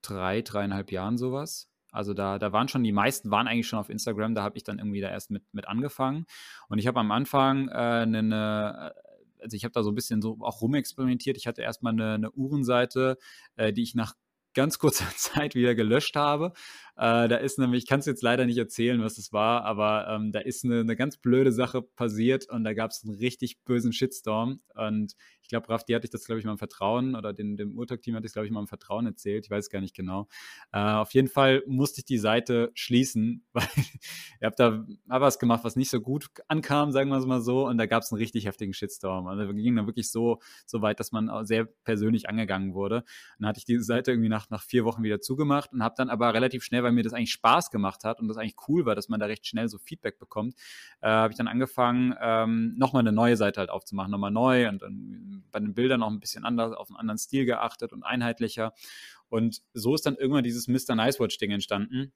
[0.00, 1.71] drei, dreieinhalb Jahren sowas.
[1.92, 4.64] Also da, da waren schon, die meisten waren eigentlich schon auf Instagram, da habe ich
[4.64, 6.26] dann irgendwie da erst mit, mit angefangen.
[6.68, 8.94] Und ich habe am Anfang äh, eine,
[9.40, 11.36] also ich habe da so ein bisschen so auch rumexperimentiert.
[11.36, 13.18] Ich hatte erstmal eine, eine Uhrenseite,
[13.56, 14.14] äh, die ich nach
[14.54, 16.52] ganz kurzer Zeit wieder gelöscht habe.
[16.96, 20.08] Äh, da ist nämlich, ich kann es jetzt leider nicht erzählen, was es war, aber
[20.08, 23.62] ähm, da ist eine, eine, ganz blöde Sache passiert und da gab es einen richtig
[23.64, 24.60] bösen Shitstorm.
[24.74, 27.76] Und ich glaube, Rafti hatte ich das, glaube ich, mal im Vertrauen oder den, dem
[27.76, 29.44] Urtag-Team hatte ich, glaube ich, mal im Vertrauen erzählt.
[29.44, 30.28] Ich weiß gar nicht genau.
[30.72, 33.66] Äh, auf jeden Fall musste ich die Seite schließen, weil
[34.40, 37.66] ihr habt da was gemacht, was nicht so gut ankam, sagen wir es mal so.
[37.66, 39.26] Und da gab es einen richtig heftigen Shitstorm.
[39.26, 42.96] Also wir gingen dann wirklich so, so weit, dass man sehr persönlich angegangen wurde.
[42.98, 43.04] Und
[43.40, 46.08] dann hatte ich diese Seite irgendwie nach, nach vier Wochen wieder zugemacht und habe dann
[46.08, 48.94] aber relativ schnell, weil mir das eigentlich Spaß gemacht hat und das eigentlich cool war,
[48.94, 50.54] dass man da recht schnell so Feedback bekommt,
[51.00, 54.82] äh, habe ich dann angefangen, ähm, nochmal eine neue Seite halt aufzumachen, nochmal neu und
[54.82, 58.72] dann bei den Bildern auch ein bisschen anders, auf einen anderen Stil geachtet und einheitlicher.
[59.28, 60.94] Und so ist dann irgendwann dieses Mr.
[60.94, 62.12] Nice Watch Ding entstanden.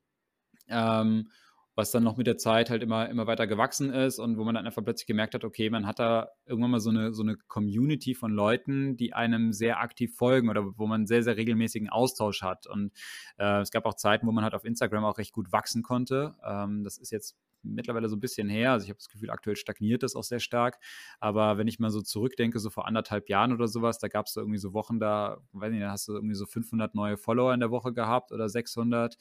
[0.69, 1.31] Ähm,
[1.77, 4.55] was dann noch mit der Zeit halt immer, immer weiter gewachsen ist und wo man
[4.55, 7.37] dann einfach plötzlich gemerkt hat, okay, man hat da irgendwann mal so eine, so eine
[7.37, 12.43] Community von Leuten, die einem sehr aktiv folgen oder wo man sehr, sehr regelmäßigen Austausch
[12.43, 12.67] hat.
[12.67, 12.93] Und
[13.37, 16.35] äh, es gab auch Zeiten, wo man halt auf Instagram auch recht gut wachsen konnte.
[16.43, 18.73] Ähm, das ist jetzt mittlerweile so ein bisschen her.
[18.73, 20.79] Also ich habe das Gefühl, aktuell stagniert das auch sehr stark.
[21.21, 24.33] Aber wenn ich mal so zurückdenke, so vor anderthalb Jahren oder sowas, da gab es
[24.33, 27.53] so irgendwie so Wochen, da, weiß nicht, da hast du irgendwie so 500 neue Follower
[27.53, 29.19] in der Woche gehabt oder 600 äh,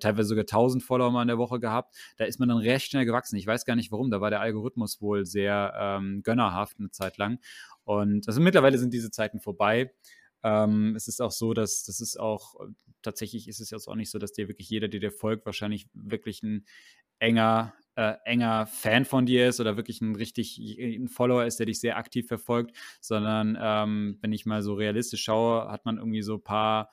[0.00, 1.96] teilweise sogar 1000 Follower mal in der Woche gehabt.
[2.16, 3.36] Da ist man dann recht schnell gewachsen.
[3.36, 4.10] Ich weiß gar nicht warum.
[4.10, 7.38] Da war der Algorithmus wohl sehr ähm, gönnerhaft eine Zeit lang.
[7.84, 9.92] Und also mittlerweile sind diese Zeiten vorbei.
[10.42, 12.56] Ähm, es ist auch so, dass das ist auch
[13.02, 15.88] tatsächlich ist es jetzt auch nicht so, dass dir wirklich jeder, der dir folgt, wahrscheinlich
[15.94, 16.66] wirklich ein
[17.18, 21.66] enger äh, enger Fan von dir ist oder wirklich ein richtig ein Follower ist, der
[21.66, 26.22] dich sehr aktiv verfolgt, sondern ähm, wenn ich mal so realistisch schaue, hat man irgendwie
[26.22, 26.90] so paar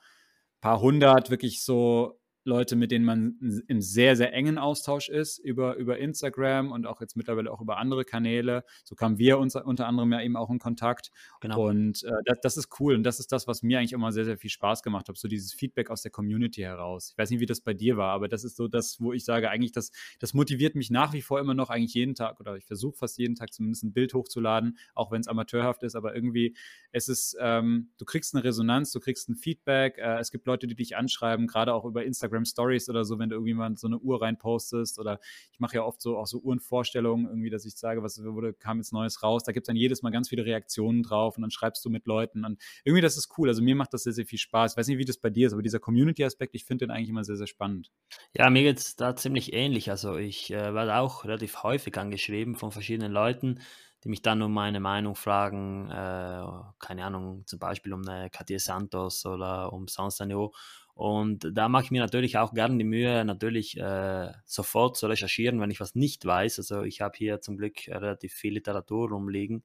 [0.60, 5.76] paar hundert wirklich so Leute, mit denen man im sehr, sehr engen Austausch ist über,
[5.76, 8.64] über Instagram und auch jetzt mittlerweile auch über andere Kanäle.
[8.84, 11.10] So kamen wir uns unter anderem ja eben auch in Kontakt.
[11.40, 11.68] Genau.
[11.68, 14.24] Und äh, das, das, ist cool und das ist das, was mir eigentlich immer sehr,
[14.24, 15.16] sehr viel Spaß gemacht hat.
[15.16, 17.10] So dieses Feedback aus der Community heraus.
[17.10, 19.24] Ich weiß nicht, wie das bei dir war, aber das ist so das, wo ich
[19.24, 22.56] sage, eigentlich, das, das motiviert mich nach wie vor immer noch eigentlich jeden Tag oder
[22.56, 26.14] ich versuche fast jeden Tag zumindest ein Bild hochzuladen, auch wenn es amateurhaft ist, aber
[26.14, 26.56] irgendwie,
[26.92, 30.66] es ist, ähm, du kriegst eine Resonanz, du kriegst ein Feedback, äh, es gibt Leute,
[30.66, 33.76] die dich anschreiben, gerade auch über Instagram Instagram Stories oder so, wenn du irgendwie mal
[33.76, 35.18] so eine Uhr reinpostest oder
[35.52, 38.78] ich mache ja oft so auch so Uhrenvorstellungen irgendwie, dass ich sage, was wurde, kam
[38.78, 39.44] jetzt Neues raus.
[39.44, 42.06] Da gibt es dann jedes Mal ganz viele Reaktionen drauf und dann schreibst du mit
[42.06, 43.48] Leuten und irgendwie das ist cool.
[43.48, 44.72] Also mir macht das sehr, sehr viel Spaß.
[44.72, 47.10] Ich weiß nicht, wie das bei dir ist, aber dieser Community-Aspekt, ich finde den eigentlich
[47.10, 47.90] immer sehr, sehr spannend.
[48.34, 49.90] Ja, mir geht es da ziemlich ähnlich.
[49.90, 53.60] Also ich äh, werde auch relativ häufig angeschrieben von verschiedenen Leuten,
[54.04, 56.44] die mich dann um meine Meinung fragen, äh,
[56.78, 60.52] keine Ahnung, zum Beispiel um eine Katia Santos oder um Sanstanio.
[60.96, 65.60] Und da mache ich mir natürlich auch gerne die Mühe, natürlich äh, sofort zu recherchieren,
[65.60, 66.58] wenn ich was nicht weiß.
[66.58, 69.62] Also ich habe hier zum Glück relativ viel Literatur rumliegen.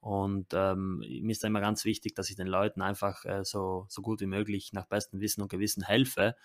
[0.00, 3.84] Und ähm, mir ist da immer ganz wichtig, dass ich den Leuten einfach äh, so,
[3.90, 6.36] so gut wie möglich nach bestem Wissen und Gewissen helfe,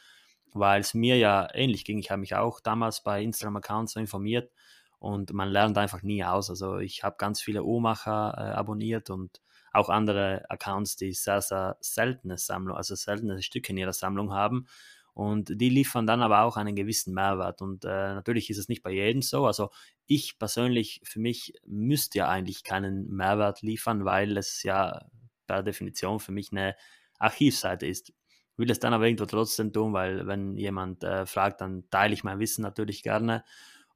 [0.52, 1.98] weil es mir ja ähnlich ging.
[1.98, 4.52] Ich habe mich auch damals bei Instagram-Accounts so informiert
[5.00, 6.50] und man lernt einfach nie aus.
[6.50, 9.42] Also ich habe ganz viele Uhrmacher äh, abonniert und
[9.74, 14.68] auch andere Accounts, die sehr, sehr seltene Sammlung, also seltene Stücke in ihrer Sammlung haben.
[15.14, 17.64] Und die liefern dann aber auch einen gewissen Mehrwert.
[17.64, 19.48] Und äh, natürlich ist es nicht bei jedem so.
[19.48, 19.72] Also
[20.06, 25.08] ich persönlich, für mich müsste ja eigentlich keinen Mehrwert liefern, weil es ja
[25.48, 26.76] per Definition für mich eine
[27.18, 28.10] Archivseite ist.
[28.10, 32.14] Ich will es dann aber irgendwo trotzdem tun, weil wenn jemand äh, fragt, dann teile
[32.14, 33.44] ich mein Wissen natürlich gerne.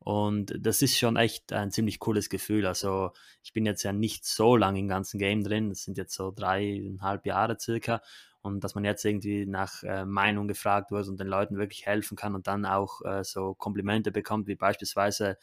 [0.03, 2.65] Und das ist schon echt ein ziemlich cooles Gefühl.
[2.65, 3.11] Also
[3.43, 5.69] ich bin jetzt ja nicht so lange im ganzen Game drin.
[5.69, 8.01] Das sind jetzt so dreieinhalb Jahre circa.
[8.41, 12.17] Und dass man jetzt irgendwie nach äh, Meinung gefragt wird und den Leuten wirklich helfen
[12.17, 15.37] kann und dann auch äh, so Komplimente bekommt, wie beispielsweise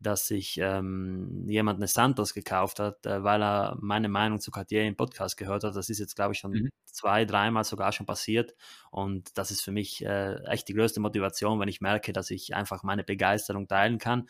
[0.00, 4.84] dass sich ähm, jemand eine Santos gekauft hat, äh, weil er meine Meinung zu Cartier
[4.84, 5.76] im Podcast gehört hat.
[5.76, 6.70] Das ist jetzt, glaube ich, schon mhm.
[6.86, 8.54] zwei, dreimal sogar schon passiert.
[8.90, 12.54] Und das ist für mich äh, echt die größte Motivation, wenn ich merke, dass ich
[12.54, 14.26] einfach meine Begeisterung teilen kann.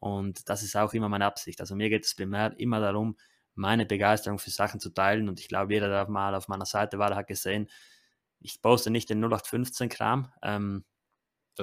[0.00, 1.60] Und das ist auch immer meine Absicht.
[1.60, 3.16] Also mir geht es primär immer darum,
[3.54, 5.28] meine Begeisterung für Sachen zu teilen.
[5.28, 7.68] Und ich glaube, jeder, der mal auf meiner Seite war, hat gesehen,
[8.40, 10.32] ich poste nicht den 0815-Kram.
[10.42, 10.84] Ähm,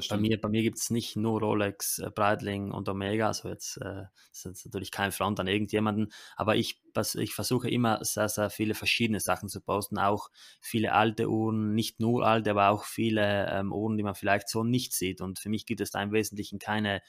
[0.09, 3.77] bei mir, bei mir gibt es nicht nur Rolex, äh, Breitling und Omega, also jetzt
[3.77, 6.81] äh, ist natürlich kein Front an irgendjemanden, aber ich,
[7.15, 10.29] ich versuche immer sehr, sehr viele verschiedene Sachen zu posten, auch
[10.61, 14.63] viele alte Uhren, nicht nur alte, aber auch viele ähm, Uhren, die man vielleicht so
[14.63, 15.21] nicht sieht.
[15.21, 17.01] Und für mich gibt es da im Wesentlichen keine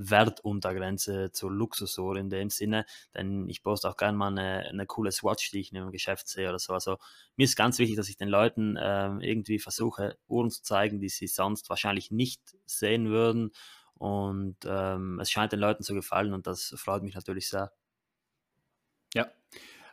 [0.00, 5.12] Wertuntergrenze zur Luxusuhr in dem Sinne, denn ich poste auch gerne mal eine, eine coole
[5.12, 6.72] Swatch, die ich in einem Geschäft sehe oder so.
[6.72, 6.96] Also
[7.36, 11.10] mir ist ganz wichtig, dass ich den Leuten äh, irgendwie versuche, Uhren zu zeigen, die
[11.10, 13.50] sie sonst wahrscheinlich nicht sehen würden.
[13.94, 17.70] Und ähm, es scheint den Leuten zu gefallen und das freut mich natürlich sehr.
[19.14, 19.30] Ja,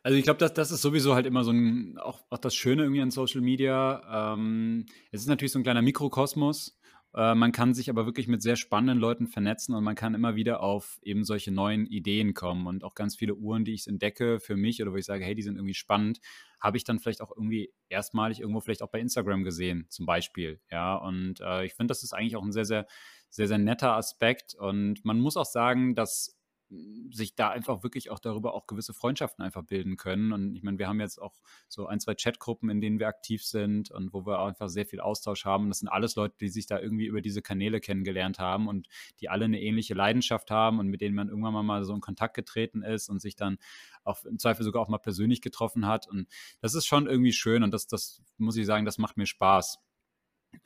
[0.04, 2.84] also ich glaube, das, das ist sowieso halt immer so ein, auch, auch das Schöne
[2.84, 4.34] irgendwie an Social Media.
[4.34, 6.77] Ähm, es ist natürlich so ein kleiner Mikrokosmos
[7.15, 10.36] äh, man kann sich aber wirklich mit sehr spannenden Leuten vernetzen und man kann immer
[10.36, 12.67] wieder auf eben solche neuen Ideen kommen.
[12.67, 15.36] Und auch ganz viele Uhren, die ich entdecke für mich oder wo ich sage, hey,
[15.36, 16.20] die sind irgendwie spannend,
[16.60, 20.60] habe ich dann vielleicht auch irgendwie erstmalig irgendwo vielleicht auch bei Instagram gesehen, zum Beispiel.
[20.72, 22.88] Ja, und äh, ich finde, das ist eigentlich auch ein sehr, sehr,
[23.30, 24.56] sehr, sehr netter Aspekt.
[24.56, 26.37] Und man muss auch sagen, dass
[26.70, 30.34] sich da einfach wirklich auch darüber auch gewisse Freundschaften einfach bilden können.
[30.34, 31.34] Und ich meine, wir haben jetzt auch
[31.70, 35.00] so ein, zwei Chatgruppen, in denen wir aktiv sind und wo wir einfach sehr viel
[35.00, 35.70] Austausch haben.
[35.70, 38.88] Das sind alles Leute, die sich da irgendwie über diese Kanäle kennengelernt haben und
[39.22, 42.36] die alle eine ähnliche Leidenschaft haben und mit denen man irgendwann mal so in Kontakt
[42.36, 43.58] getreten ist und sich dann
[44.04, 46.08] auch im Zweifel sogar auch mal persönlich getroffen hat.
[46.08, 46.28] Und
[46.60, 49.80] das ist schon irgendwie schön und das, das muss ich sagen, das macht mir Spaß.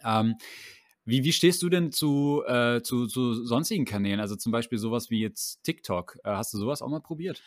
[0.04, 0.36] Ähm,
[1.06, 4.20] Wie, wie stehst du denn zu, äh, zu, zu sonstigen Kanälen?
[4.20, 6.18] Also zum Beispiel sowas wie jetzt TikTok.
[6.24, 7.44] Äh, hast du sowas auch mal probiert?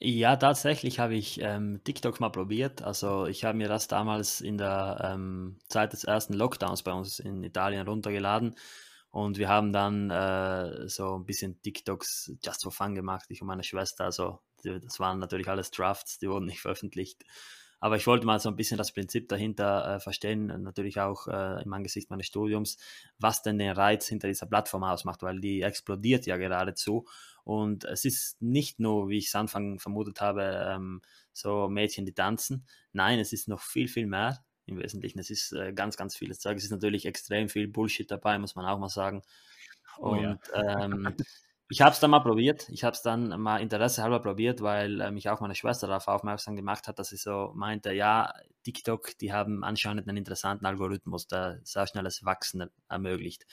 [0.00, 2.82] Ja, tatsächlich habe ich ähm, TikTok mal probiert.
[2.82, 7.18] Also ich habe mir das damals in der ähm, Zeit des ersten Lockdowns bei uns
[7.18, 8.54] in Italien runtergeladen
[9.10, 13.48] und wir haben dann äh, so ein bisschen TikToks just for fun gemacht, ich und
[13.48, 14.04] meine Schwester.
[14.04, 17.24] Also das waren natürlich alles Drafts, die wurden nicht veröffentlicht.
[17.80, 21.62] Aber ich wollte mal so ein bisschen das Prinzip dahinter äh, verstehen, natürlich auch äh,
[21.62, 22.76] im Angesicht meines Studiums,
[23.18, 27.06] was denn den Reiz hinter dieser Plattform ausmacht, weil die explodiert ja geradezu.
[27.44, 32.12] Und es ist nicht nur, wie ich es Anfang vermutet habe, ähm, so Mädchen, die
[32.12, 32.66] tanzen.
[32.92, 35.18] Nein, es ist noch viel, viel mehr im Wesentlichen.
[35.18, 36.58] Es ist äh, ganz, ganz vieles Zeug.
[36.58, 39.22] Es ist natürlich extrem viel Bullshit dabei, muss man auch mal sagen.
[39.98, 40.84] Oh, Und ja.
[40.84, 41.16] ähm,
[41.70, 42.68] ich habe es dann mal probiert.
[42.70, 46.08] Ich habe es dann mal Interesse halber probiert, weil äh, mich auch meine Schwester darauf
[46.08, 48.32] aufmerksam gemacht hat, dass sie so meinte, ja,
[48.64, 53.46] TikTok, die haben anscheinend einen interessanten Algorithmus, der sehr schnelles Wachsen ermöglicht.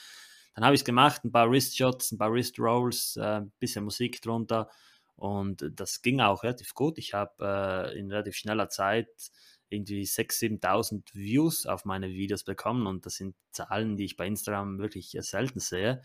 [0.54, 4.22] Dann habe ich es gemacht, ein paar Wrist-Shots, ein paar Wrist-Rolls, ein äh, bisschen Musik
[4.22, 4.70] drunter
[5.18, 6.98] und das ging auch relativ gut.
[6.98, 9.10] Ich habe äh, in relativ schneller Zeit
[9.70, 14.28] irgendwie 6.000, 7.000 Views auf meine Videos bekommen und das sind Zahlen, die ich bei
[14.28, 16.02] Instagram wirklich selten sehe.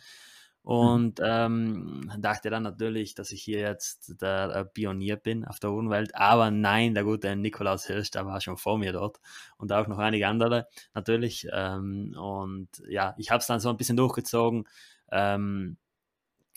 [0.65, 0.71] Mhm.
[0.71, 5.71] Und ähm, dachte dann natürlich, dass ich hier jetzt der äh, Pionier bin auf der
[5.71, 6.15] Umwelt.
[6.15, 9.21] Aber nein, der gute Nikolaus Hirsch, der war schon vor mir dort.
[9.57, 11.47] Und auch noch einige andere natürlich.
[11.53, 14.69] Ähm, und ja, ich habe es dann so ein bisschen durchgezogen.
[15.11, 15.77] Ähm,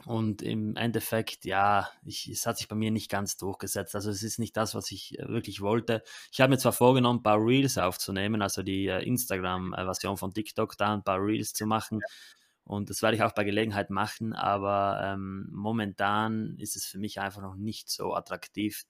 [0.06, 3.96] und im Endeffekt, ja, ich, es hat sich bei mir nicht ganz durchgesetzt.
[3.96, 6.04] Also es ist nicht das, was ich äh, wirklich wollte.
[6.30, 10.78] Ich habe mir zwar vorgenommen, ein paar Reels aufzunehmen, also die äh, Instagram-Version von TikTok,
[10.78, 12.00] da ein paar Reels zu machen.
[12.02, 12.08] Ja
[12.66, 17.20] und das werde ich auch bei Gelegenheit machen, aber ähm, momentan ist es für mich
[17.20, 18.86] einfach noch nicht so attraktiv.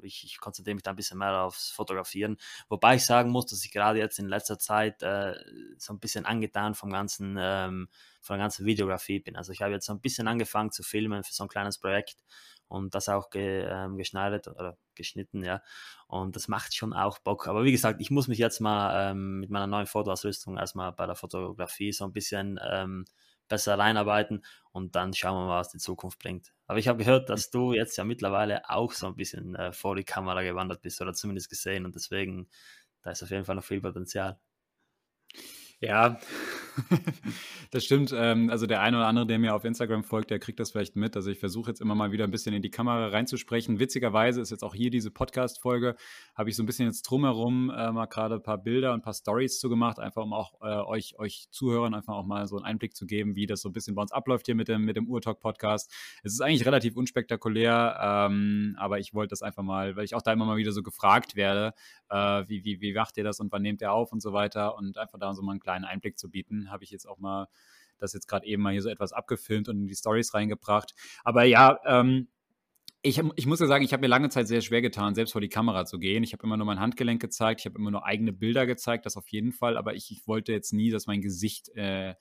[0.00, 2.36] Ich, ich, konzentriere mich da ein bisschen mehr aufs Fotografieren.
[2.68, 5.34] Wobei ich sagen muss, dass ich gerade jetzt in letzter Zeit äh,
[5.76, 7.88] so ein bisschen angetan vom ganzen, ähm,
[8.20, 9.36] von der ganzen Videografie bin.
[9.36, 12.22] Also ich habe jetzt so ein bisschen angefangen zu filmen für so ein kleines Projekt
[12.68, 15.62] und das auch ge, ähm, geschneidet oder geschnitten, ja.
[16.06, 17.48] Und das macht schon auch Bock.
[17.48, 21.06] Aber wie gesagt, ich muss mich jetzt mal ähm, mit meiner neuen Fotoausrüstung erstmal bei
[21.06, 23.04] der Fotografie so ein bisschen ähm,
[23.48, 26.52] besser reinarbeiten und dann schauen wir mal, was die Zukunft bringt.
[26.66, 29.96] Aber ich habe gehört, dass du jetzt ja mittlerweile auch so ein bisschen äh, vor
[29.96, 32.48] die Kamera gewandert bist oder zumindest gesehen und deswegen,
[33.02, 34.38] da ist auf jeden Fall noch viel Potenzial.
[35.80, 36.18] Ja,
[37.70, 38.12] das stimmt.
[38.12, 40.96] Ähm, also der eine oder andere, der mir auf Instagram folgt, der kriegt das vielleicht
[40.96, 41.14] mit.
[41.14, 43.78] Also ich versuche jetzt immer mal wieder ein bisschen in die Kamera reinzusprechen.
[43.78, 45.94] Witzigerweise ist jetzt auch hier diese Podcast-Folge,
[46.34, 49.02] habe ich so ein bisschen jetzt drumherum äh, mal gerade ein paar Bilder und ein
[49.02, 52.56] paar Stories zu gemacht, einfach um auch äh, euch, euch Zuhörern einfach auch mal so
[52.56, 54.84] einen Einblick zu geben, wie das so ein bisschen bei uns abläuft hier mit dem,
[54.84, 55.92] mit dem Urtalk-Podcast.
[56.24, 60.22] Es ist eigentlich relativ unspektakulär, ähm, aber ich wollte das einfach mal, weil ich auch
[60.22, 61.72] da immer mal wieder so gefragt werde,
[62.10, 64.76] äh, wie, wie, wie macht ihr das und wann nehmt ihr auf und so weiter
[64.76, 67.48] und einfach da so mal einen kleinen Einblick zu bieten, habe ich jetzt auch mal
[67.98, 70.94] das jetzt gerade eben mal hier so etwas abgefilmt und in die Stories reingebracht.
[71.24, 72.28] Aber ja, ähm,
[73.02, 75.40] ich, ich, muss ja sagen, ich habe mir lange Zeit sehr schwer getan, selbst vor
[75.40, 76.22] die Kamera zu gehen.
[76.22, 79.16] Ich habe immer nur mein Handgelenk gezeigt, ich habe immer nur eigene Bilder gezeigt, das
[79.16, 82.14] auf jeden Fall, aber ich, ich wollte jetzt nie, dass mein Gesicht äh,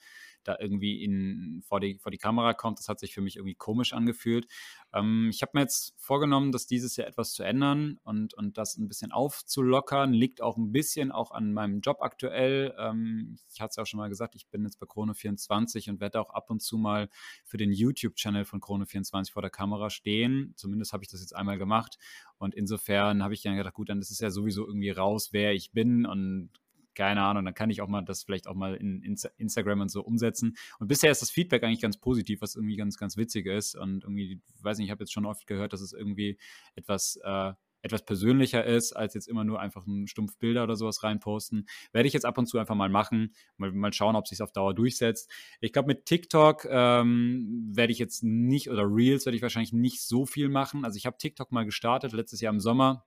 [0.48, 2.80] da irgendwie in, vor, die, vor die Kamera kommt.
[2.80, 4.48] Das hat sich für mich irgendwie komisch angefühlt.
[4.94, 8.78] Ähm, ich habe mir jetzt vorgenommen, dass dieses Jahr etwas zu ändern und, und das
[8.78, 10.14] ein bisschen aufzulockern.
[10.14, 12.74] Liegt auch ein bisschen auch an meinem Job aktuell.
[12.80, 16.00] Ähm, ich hatte es ja auch schon mal gesagt, ich bin jetzt bei Krone24 und
[16.00, 17.10] werde auch ab und zu mal
[17.44, 20.54] für den YouTube-Channel von Krone24 vor der Kamera stehen.
[20.56, 21.98] Zumindest habe ich das jetzt einmal gemacht.
[22.38, 25.54] Und insofern habe ich dann gedacht, gut, dann ist es ja sowieso irgendwie raus, wer
[25.54, 26.52] ich bin und
[26.98, 29.90] keine Ahnung, dann kann ich auch mal das vielleicht auch mal in, in Instagram und
[29.90, 30.58] so umsetzen.
[30.80, 33.76] Und bisher ist das Feedback eigentlich ganz positiv, was irgendwie ganz, ganz witzig ist.
[33.76, 36.40] Und irgendwie, weiß nicht, ich habe jetzt schon oft gehört, dass es irgendwie
[36.76, 41.04] etwas äh, etwas persönlicher ist, als jetzt immer nur einfach ein stumpf Bilder oder sowas
[41.04, 41.68] reinposten.
[41.92, 44.52] Werde ich jetzt ab und zu einfach mal machen, mal, mal schauen, ob sich auf
[44.52, 45.32] Dauer durchsetzt.
[45.62, 50.02] Ich glaube, mit TikTok ähm, werde ich jetzt nicht, oder Reels werde ich wahrscheinlich nicht
[50.02, 50.84] so viel machen.
[50.84, 53.06] Also ich habe TikTok mal gestartet, letztes Jahr im Sommer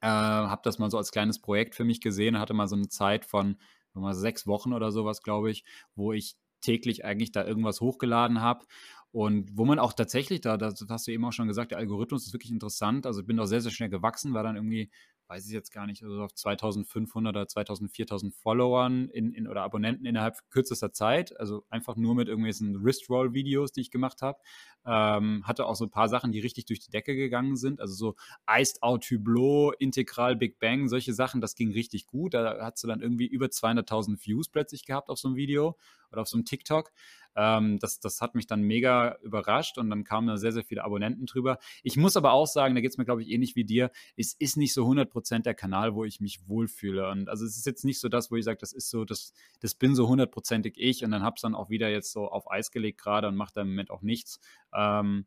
[0.00, 2.88] äh, habe das mal so als kleines Projekt für mich gesehen, hatte mal so eine
[2.88, 3.56] Zeit von
[3.94, 8.66] mal sechs Wochen oder sowas, glaube ich, wo ich täglich eigentlich da irgendwas hochgeladen habe.
[9.12, 12.26] Und wo man auch tatsächlich da, das hast du eben auch schon gesagt, der Algorithmus
[12.26, 13.06] ist wirklich interessant.
[13.06, 14.90] Also ich bin auch sehr, sehr schnell gewachsen, war dann irgendwie
[15.30, 19.62] weiß ich jetzt gar nicht, also auf 2500 oder 2000, 4000 Followern in, in, oder
[19.62, 21.38] Abonnenten innerhalb kürzester Zeit.
[21.38, 24.40] Also einfach nur mit irgendwelchen Wristroll-Videos, die ich gemacht habe.
[24.84, 27.80] Ähm, hatte auch so ein paar Sachen, die richtig durch die Decke gegangen sind.
[27.80, 28.16] Also so
[28.50, 32.34] Iced Out Hublot, Integral Big Bang, solche Sachen, das ging richtig gut.
[32.34, 35.76] Da hast du dann irgendwie über 200.000 Views plötzlich gehabt auf so einem Video
[36.10, 36.90] oder auf so einem TikTok.
[37.36, 40.84] Ähm, das, das hat mich dann mega überrascht und dann kamen da sehr, sehr viele
[40.84, 41.58] Abonnenten drüber.
[41.82, 44.34] Ich muss aber auch sagen, da geht es mir, glaube ich, ähnlich wie dir, es
[44.34, 47.08] ist nicht so 100% der Kanal, wo ich mich wohlfühle.
[47.10, 49.32] Und also es ist jetzt nicht so das, wo ich sage, das ist so, das,
[49.60, 52.50] das bin so hundertprozentig ich und dann habe es dann auch wieder jetzt so auf
[52.50, 54.40] Eis gelegt gerade und mache da im Moment auch nichts.
[54.74, 55.26] Ähm,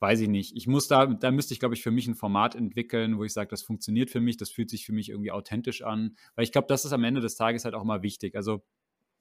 [0.00, 0.54] weiß ich nicht.
[0.54, 3.32] Ich muss da, da müsste ich, glaube ich, für mich ein Format entwickeln, wo ich
[3.32, 6.16] sage, das funktioniert für mich, das fühlt sich für mich irgendwie authentisch an.
[6.34, 8.36] Weil ich glaube, das ist am Ende des Tages halt auch mal wichtig.
[8.36, 8.62] Also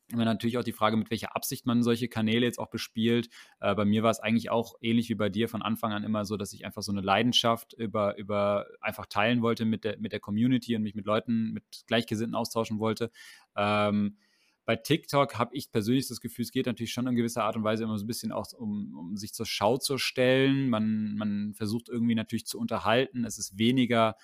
[0.09, 3.29] immer natürlich auch die Frage, mit welcher Absicht man solche Kanäle jetzt auch bespielt.
[3.59, 6.25] Äh, bei mir war es eigentlich auch ähnlich wie bei dir von Anfang an immer
[6.25, 10.11] so, dass ich einfach so eine Leidenschaft über, über einfach teilen wollte mit der, mit
[10.11, 13.11] der Community und mich mit Leuten, mit Gleichgesinnten austauschen wollte.
[13.55, 14.17] Ähm,
[14.65, 17.63] bei TikTok habe ich persönlich das Gefühl, es geht natürlich schon in gewisser Art und
[17.63, 20.69] Weise immer so ein bisschen auch um, um sich zur Schau zu stellen.
[20.69, 23.25] Man, man versucht irgendwie natürlich zu unterhalten.
[23.25, 24.15] Es ist weniger,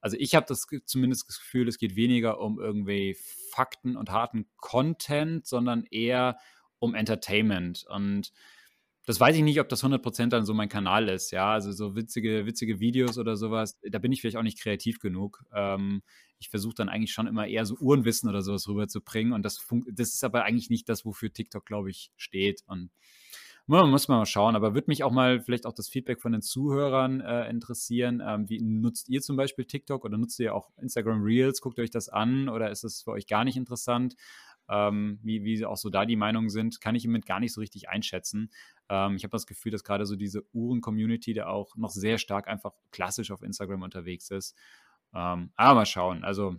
[0.00, 3.16] also ich habe das zumindest das Gefühl, es geht weniger um irgendwie
[3.50, 6.38] Fakten und harten Content, sondern eher
[6.78, 7.84] um Entertainment.
[7.88, 8.32] Und
[9.06, 11.94] das weiß ich nicht, ob das 100% dann so mein Kanal ist, ja, also so
[11.94, 15.44] witzige, witzige Videos oder sowas, da bin ich vielleicht auch nicht kreativ genug.
[15.54, 16.02] Ähm,
[16.38, 20.14] ich versuche dann eigentlich schon immer eher so Uhrenwissen oder sowas rüberzubringen und das, das
[20.14, 22.90] ist aber eigentlich nicht das, wofür TikTok, glaube ich, steht und
[23.66, 26.42] man muss mal schauen, aber würde mich auch mal vielleicht auch das Feedback von den
[26.42, 28.22] Zuhörern äh, interessieren.
[28.24, 31.60] Ähm, wie nutzt ihr zum Beispiel TikTok oder nutzt ihr auch Instagram Reels?
[31.60, 34.14] Guckt euch das an oder ist es für euch gar nicht interessant?
[34.68, 37.52] Ähm, wie, wie auch so da die Meinungen sind, kann ich im Moment gar nicht
[37.52, 38.50] so richtig einschätzen.
[38.88, 42.48] Ähm, ich habe das Gefühl, dass gerade so diese Uhren-Community da auch noch sehr stark
[42.48, 44.56] einfach klassisch auf Instagram unterwegs ist.
[45.14, 46.24] Ähm, aber mal schauen.
[46.24, 46.56] Also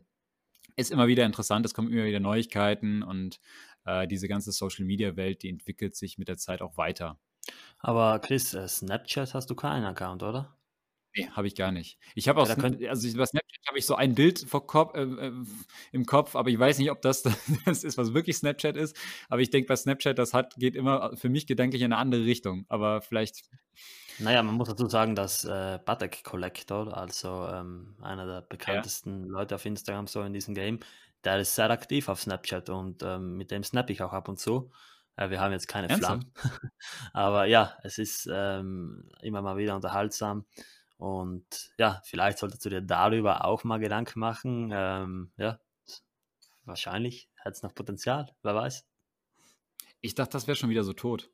[0.76, 3.39] ist immer wieder interessant, es kommen immer wieder Neuigkeiten und
[3.88, 7.17] äh, diese ganze Social-Media-Welt, die entwickelt sich mit der Zeit auch weiter.
[7.79, 10.53] Aber Chris, äh, Snapchat hast du keinen Account, oder?
[11.15, 11.97] Nee, habe ich gar nicht.
[12.13, 15.31] Ich habe auch, ja, also über Snapchat habe ich so ein Bild Kopf, äh, äh,
[15.91, 17.23] im Kopf, aber ich weiß nicht, ob das
[17.65, 18.95] das ist, was wirklich Snapchat ist.
[19.29, 22.25] Aber ich denke, bei Snapchat, das hat, geht immer für mich gedanklich in eine andere
[22.25, 22.65] Richtung.
[22.69, 23.49] Aber vielleicht.
[24.19, 29.31] Naja, man muss dazu sagen, dass äh, Batek Collector, also ähm, einer der bekanntesten ja.
[29.31, 30.79] Leute auf Instagram so in diesem Game,
[31.24, 34.39] der ist sehr aktiv auf Snapchat und ähm, mit dem snap ich auch ab und
[34.39, 34.72] zu.
[35.15, 36.32] Äh, wir haben jetzt keine Flammen,
[37.13, 40.45] aber ja, es ist ähm, immer mal wieder unterhaltsam.
[40.97, 44.72] Und ja, vielleicht solltest du dir darüber auch mal Gedanken machen.
[44.74, 45.59] Ähm, ja,
[46.65, 48.86] wahrscheinlich hat es noch Potenzial, wer weiß.
[50.01, 51.30] Ich dachte, das wäre schon wieder so tot.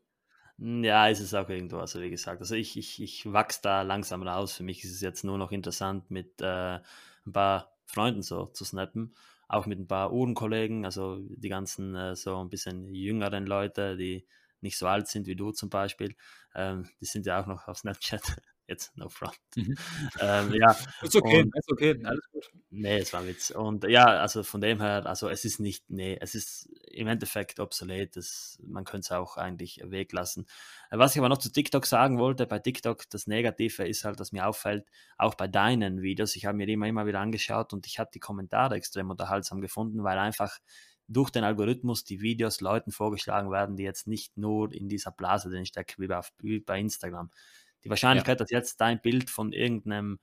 [0.59, 2.41] Hm, ja, ist es auch irgendwo, also wie gesagt.
[2.41, 4.53] Also ich, ich, ich wachse da langsam raus.
[4.53, 6.79] Für mich ist es jetzt nur noch interessant, mit äh,
[7.25, 9.15] ein paar Freunden so zu snappen.
[9.47, 14.25] Auch mit ein paar Uhrenkollegen, also die ganzen äh, so ein bisschen jüngeren Leute, die
[14.61, 16.15] nicht so alt sind wie du zum Beispiel.
[16.55, 18.21] Ähm, die sind ja auch noch auf Snapchat.
[18.65, 19.37] Jetzt no front.
[19.55, 19.75] Mhm.
[20.21, 20.75] ähm, ja.
[21.01, 22.49] Ist okay, und, ist okay, alles gut.
[22.69, 23.51] Nee, es war ein Witz.
[23.51, 27.59] Und ja, also von dem her, also es ist nicht, nee, es ist im Endeffekt
[27.59, 28.15] obsolet.
[28.15, 30.47] Das, man könnte es auch eigentlich weglassen.
[30.91, 34.31] Was ich aber noch zu TikTok sagen wollte, bei TikTok, das Negative ist halt, dass
[34.31, 34.85] mir auffällt,
[35.17, 38.19] auch bei deinen Videos, ich habe mir immer, immer wieder angeschaut und ich habe die
[38.19, 40.57] Kommentare extrem unterhaltsam gefunden, weil einfach
[41.07, 45.49] durch den Algorithmus die Videos Leuten vorgeschlagen werden, die jetzt nicht nur in dieser Blase
[45.49, 47.29] drin stecken, wie bei, wie bei Instagram.
[47.83, 48.43] Die Wahrscheinlichkeit, ja.
[48.43, 50.19] dass jetzt dein Bild von irgendeinem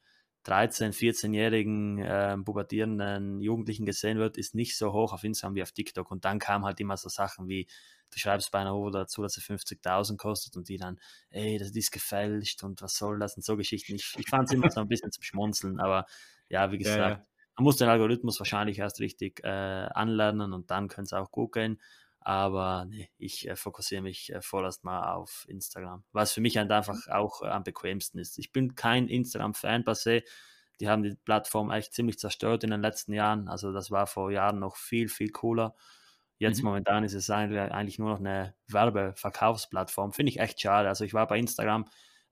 [0.46, 5.72] 13-, 14-jährigen äh, pubertierenden Jugendlichen gesehen wird, ist nicht so hoch auf Instagram wie auf
[5.72, 6.11] TikTok.
[6.11, 7.66] Und dann kam halt immer so Sachen wie,
[8.11, 10.98] du schreibst bei einer Uhr dazu, dass sie 50.000 kostet und die dann,
[11.30, 13.94] ey, das ist gefälscht und was soll das und so Geschichten.
[13.94, 16.06] Ich, ich fand es immer so ein bisschen zum Schmunzeln, aber
[16.48, 17.26] ja, wie gesagt, ja, ja.
[17.56, 21.52] man muss den Algorithmus wahrscheinlich erst richtig äh, anlernen und dann könnte es auch gut
[21.52, 21.80] gehen.
[22.30, 26.70] Aber nee, ich äh, fokussiere mich äh, vorerst mal auf Instagram, was für mich halt
[26.70, 28.38] einfach auch äh, am bequemsten ist.
[28.38, 30.22] Ich bin kein Instagram-Fan per se.
[30.78, 33.48] Die haben die Plattform echt ziemlich zerstört in den letzten Jahren.
[33.48, 35.74] Also das war vor Jahren noch viel, viel cooler.
[36.38, 36.66] Jetzt mhm.
[36.66, 40.12] momentan ist es eigentlich nur noch eine Werbeverkaufsplattform.
[40.12, 40.86] Finde ich echt schade.
[40.86, 41.88] Also ich war bei Instagram,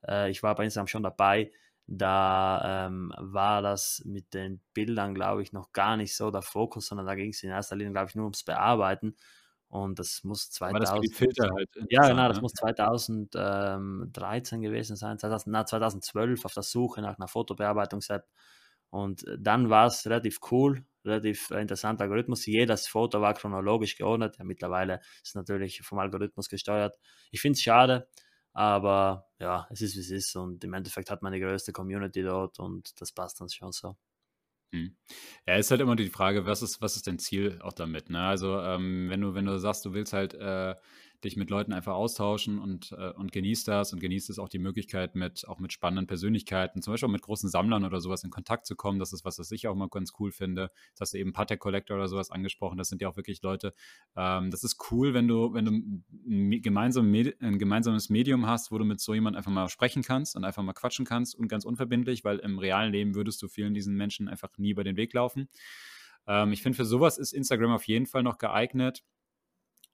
[0.06, 1.50] äh, ich war bei Instagram schon dabei.
[1.88, 6.86] Da ähm, war das mit den Bildern, glaube ich, noch gar nicht so der Fokus,
[6.86, 9.16] sondern da ging es in erster Linie, glaube ich, nur ums Bearbeiten.
[9.68, 11.36] Und das muss 2000.
[11.36, 12.42] Das halt ja, genau, das ne?
[12.42, 18.26] muss 2013 gewesen sein, 2000, na, 2012 auf der Suche nach einer Fotobearbeitungs-App.
[18.90, 22.46] Und äh, dann war es relativ cool, relativ äh, interessanter Algorithmus.
[22.46, 24.36] Jedes Foto war chronologisch geordnet.
[24.38, 26.96] Ja, mittlerweile ist natürlich vom Algorithmus gesteuert.
[27.30, 28.08] Ich finde es schade,
[28.54, 30.36] aber ja, es ist wie es ist.
[30.36, 33.96] Und im Endeffekt hat man die größte Community dort und das passt dann schon so.
[34.72, 34.94] Hm.
[35.46, 38.10] Ja, ist halt immer die Frage, was ist, was ist dein Ziel auch damit?
[38.10, 38.20] Ne?
[38.20, 40.74] Also, ähm, wenn du, wenn du sagst, du willst halt äh,
[41.24, 44.58] dich mit Leuten einfach austauschen und, äh, und genießt das und genießt es auch die
[44.58, 48.30] Möglichkeit, mit, auch mit spannenden Persönlichkeiten, zum Beispiel auch mit großen Sammlern oder sowas in
[48.30, 48.98] Kontakt zu kommen.
[48.98, 50.70] Das ist was, was ich auch mal ganz cool finde.
[50.92, 52.78] Das hast du eben Patek Collector oder sowas angesprochen.
[52.78, 53.74] Das sind ja auch wirklich Leute.
[54.16, 58.78] Ähm, das ist cool, wenn du, wenn du ein, gemeinsam, ein gemeinsames Medium hast, wo
[58.78, 61.64] du mit so jemandem einfach mal sprechen kannst und einfach mal quatschen kannst und ganz
[61.64, 65.12] unverbindlich, weil im realen Leben würdest du vielen diesen Menschen einfach nie über den Weg
[65.14, 65.48] laufen.
[66.28, 69.02] Ähm, ich finde, für sowas ist Instagram auf jeden Fall noch geeignet.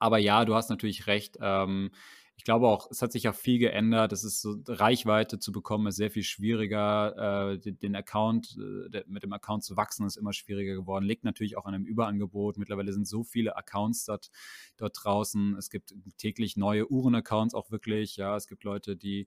[0.04, 1.38] Aber ja, du hast natürlich recht.
[1.40, 1.90] Ähm,
[2.36, 4.12] ich glaube auch, es hat sich auch viel geändert.
[4.12, 7.52] Es ist so, Reichweite zu bekommen, ist sehr viel schwieriger.
[7.52, 8.54] Äh, den, den, Account,
[8.92, 11.06] äh, mit dem Account zu wachsen, ist immer schwieriger geworden.
[11.06, 12.58] Liegt natürlich auch an einem Überangebot.
[12.58, 14.30] Mittlerweile sind so viele Accounts dort,
[14.76, 15.56] dort draußen.
[15.56, 18.16] Es gibt täglich neue Uhren-Accounts auch wirklich.
[18.16, 19.26] Ja, es gibt Leute, die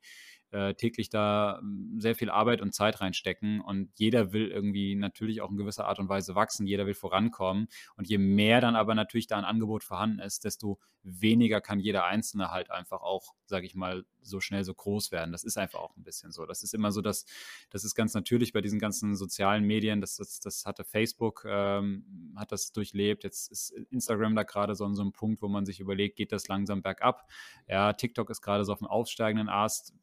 [0.52, 5.42] äh, täglich da hm, sehr viel Arbeit und Zeit reinstecken und jeder will irgendwie natürlich
[5.42, 8.96] auch in gewisser Art und Weise wachsen, jeder will vorankommen und je mehr dann aber
[8.96, 13.66] natürlich da ein Angebot vorhanden ist, desto weniger kann jeder Einzelne halt einfach auch, sage
[13.66, 15.32] ich mal, so schnell so groß werden.
[15.32, 16.46] Das ist einfach auch ein bisschen so.
[16.46, 17.26] Das ist immer so, dass
[17.70, 22.34] das ist ganz natürlich bei diesen ganzen sozialen Medien, das, das, das hatte Facebook, ähm,
[22.36, 23.24] hat das durchlebt.
[23.24, 26.34] Jetzt ist Instagram da gerade so an so einem Punkt, wo man sich überlegt, geht
[26.34, 27.30] das langsam bergab?
[27.68, 29.94] Ja, TikTok ist gerade so auf dem aufsteigenden Ast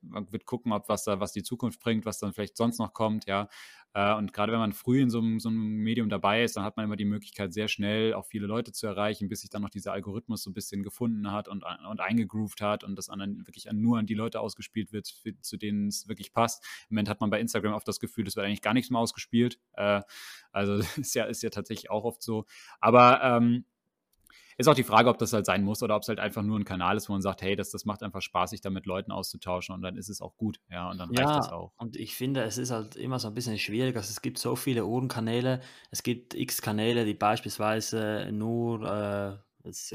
[0.00, 2.92] man wird gucken, ob was da, was die Zukunft bringt, was dann vielleicht sonst noch
[2.92, 3.48] kommt, ja.
[3.96, 6.64] Äh, und gerade wenn man früh in so einem, so einem, Medium dabei ist, dann
[6.64, 9.62] hat man immer die Möglichkeit, sehr schnell auch viele Leute zu erreichen, bis sich dann
[9.62, 13.46] noch dieser Algorithmus so ein bisschen gefunden hat und, und eingegroovt hat und das dann
[13.46, 16.62] wirklich nur an die Leute ausgespielt wird, für, zu denen es wirklich passt.
[16.90, 19.00] Im Moment hat man bei Instagram oft das Gefühl, es wird eigentlich gar nichts mehr
[19.00, 19.58] ausgespielt.
[19.72, 20.02] Äh,
[20.52, 22.44] also ist ja, ist ja tatsächlich auch oft so.
[22.80, 23.64] Aber ähm,
[24.58, 26.58] ist auch die Frage, ob das halt sein muss oder ob es halt einfach nur
[26.58, 28.86] ein Kanal ist, wo man sagt, hey, das, das macht einfach Spaß, sich da mit
[28.86, 30.60] Leuten auszutauschen und dann ist es auch gut.
[30.70, 31.72] Ja, und dann ja, reicht das auch.
[31.76, 33.96] Und ich finde, es ist halt immer so ein bisschen schwierig.
[33.96, 39.94] Also es gibt so viele Uhrenkanäle, es gibt x Kanäle, die beispielsweise nur äh, jetzt,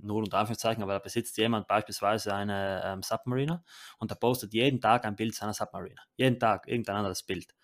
[0.00, 3.64] nur unter Anführungszeichen, aber da besitzt jemand beispielsweise eine ähm, Submariner
[3.98, 6.02] und da postet jeden Tag ein Bild seiner Submariner.
[6.16, 7.54] Jeden Tag irgendein anderes Bild.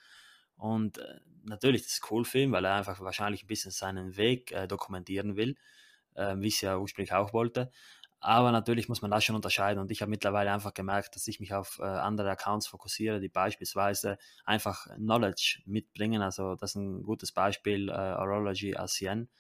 [0.56, 4.16] Und äh, natürlich, das ist cool für ihn, weil er einfach wahrscheinlich ein bisschen seinen
[4.16, 5.56] Weg äh, dokumentieren will
[6.14, 7.70] äh, wie ich es ja ursprünglich auch wollte.
[8.22, 11.40] Aber natürlich muss man das schon unterscheiden und ich habe mittlerweile einfach gemerkt, dass ich
[11.40, 16.20] mich auf äh, andere Accounts fokussiere, die beispielsweise einfach Knowledge mitbringen.
[16.20, 19.30] Also das ist ein gutes Beispiel, äh, Orology Ancien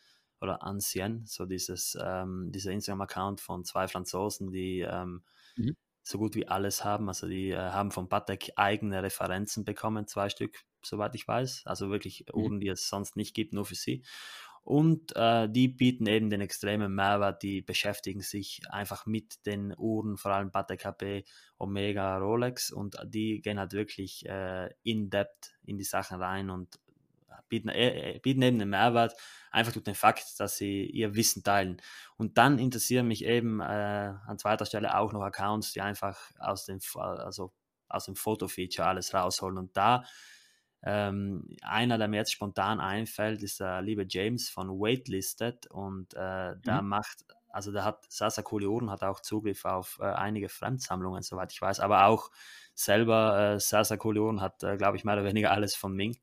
[0.40, 5.24] oder Ancien, so dieses, ähm, dieser Instagram-Account von zwei Franzosen, die ähm,
[5.56, 5.76] mhm.
[6.02, 7.08] so gut wie alles haben.
[7.08, 11.64] Also die äh, haben von Patek eigene Referenzen bekommen, zwei Stück, soweit ich weiß.
[11.66, 12.40] Also wirklich mhm.
[12.40, 14.02] Uhren, die es sonst nicht gibt, nur für sie.
[14.70, 20.16] Und äh, die bieten eben den extremen Mehrwert, die beschäftigen sich einfach mit den Uhren,
[20.16, 21.24] vor allem Patek HP,
[21.58, 22.70] Omega, Rolex.
[22.70, 26.78] Und die gehen halt wirklich äh, in-depth in die Sachen rein und
[27.48, 29.16] bieten, äh, bieten eben den Mehrwert
[29.50, 31.82] einfach durch den Fakt, dass sie ihr Wissen teilen.
[32.16, 33.64] Und dann interessieren mich eben äh,
[34.24, 37.52] an zweiter Stelle auch noch Accounts, die einfach aus dem, also
[37.88, 39.58] aus dem Foto-Feature alles rausholen.
[39.58, 40.04] Und da
[40.82, 46.56] ähm, einer, der mir jetzt spontan einfällt, ist der liebe James von Waitlisted und äh,
[46.56, 46.88] der mhm.
[46.88, 48.06] macht, also der hat
[48.44, 52.30] coole Uhren, hat auch Zugriff auf äh, einige Fremdsammlungen, soweit ich weiß, aber auch
[52.74, 56.16] selber äh, coole Uhren, hat, äh, glaube ich, mehr oder weniger alles von Ming.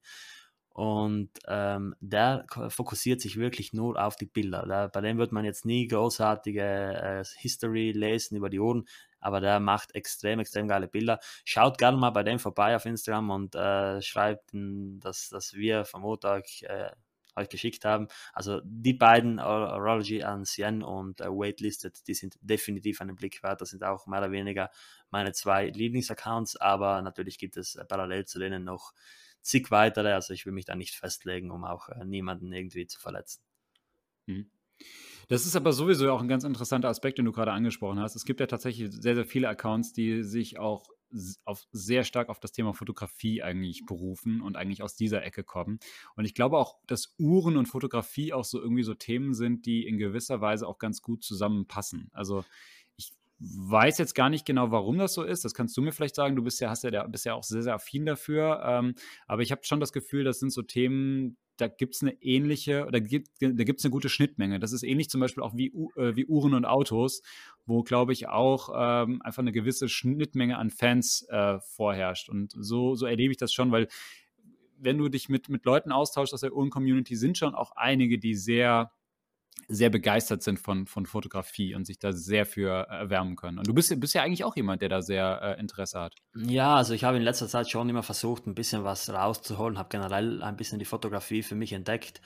[0.77, 4.63] Und ähm, der fokussiert sich wirklich nur auf die Bilder.
[4.67, 8.85] Der, bei dem wird man jetzt nie großartige äh, History lesen über die Uhren
[9.19, 11.19] aber der macht extrem, extrem geile Bilder.
[11.43, 16.01] Schaut gerne mal bei dem vorbei auf Instagram und äh, schreibt, dass, dass wir vom
[16.03, 16.91] Montag äh,
[17.35, 18.07] euch geschickt haben.
[18.33, 23.61] Also die beiden, Orology Ancien und äh, Waitlisted, die sind definitiv einen Blick wert.
[23.61, 24.69] Das sind auch mehr oder weniger
[25.09, 28.93] meine zwei Lieblingsaccounts, aber natürlich gibt es äh, parallel zu denen noch
[29.47, 30.13] zig weitere.
[30.13, 33.41] Also ich will mich da nicht festlegen, um auch äh, niemanden irgendwie zu verletzen.
[34.25, 34.51] Mhm.
[35.27, 38.15] Das ist aber sowieso auch ein ganz interessanter Aspekt, den du gerade angesprochen hast.
[38.15, 40.87] Es gibt ja tatsächlich sehr, sehr viele Accounts, die sich auch
[41.45, 45.79] auf, sehr stark auf das Thema Fotografie eigentlich berufen und eigentlich aus dieser Ecke kommen.
[46.15, 49.87] Und ich glaube auch, dass Uhren und Fotografie auch so irgendwie so Themen sind, die
[49.87, 52.09] in gewisser Weise auch ganz gut zusammenpassen.
[52.13, 52.43] Also
[53.39, 55.45] weiß jetzt gar nicht genau, warum das so ist.
[55.45, 56.35] Das kannst du mir vielleicht sagen.
[56.35, 58.61] Du bist ja, hast ja, bist ja auch sehr, sehr affin dafür.
[58.65, 58.95] Ähm,
[59.27, 62.85] aber ich habe schon das Gefühl, das sind so Themen, da gibt es eine ähnliche,
[62.85, 64.59] oder da gibt es eine gute Schnittmenge.
[64.59, 67.21] Das ist ähnlich zum Beispiel auch wie, äh, wie Uhren und Autos,
[67.65, 72.29] wo, glaube ich, auch ähm, einfach eine gewisse Schnittmenge an Fans äh, vorherrscht.
[72.29, 73.87] Und so, so erlebe ich das schon, weil
[74.79, 78.35] wenn du dich mit, mit Leuten austauschst aus der Uhren-Community, sind schon auch einige, die
[78.35, 78.91] sehr
[79.67, 83.59] sehr begeistert sind von, von Fotografie und sich da sehr für erwärmen können.
[83.59, 86.15] Und du bist, bist ja eigentlich auch jemand, der da sehr äh, Interesse hat.
[86.35, 89.89] Ja, also ich habe in letzter Zeit schon immer versucht, ein bisschen was rauszuholen, habe
[89.89, 92.21] generell ein bisschen die Fotografie für mich entdeckt.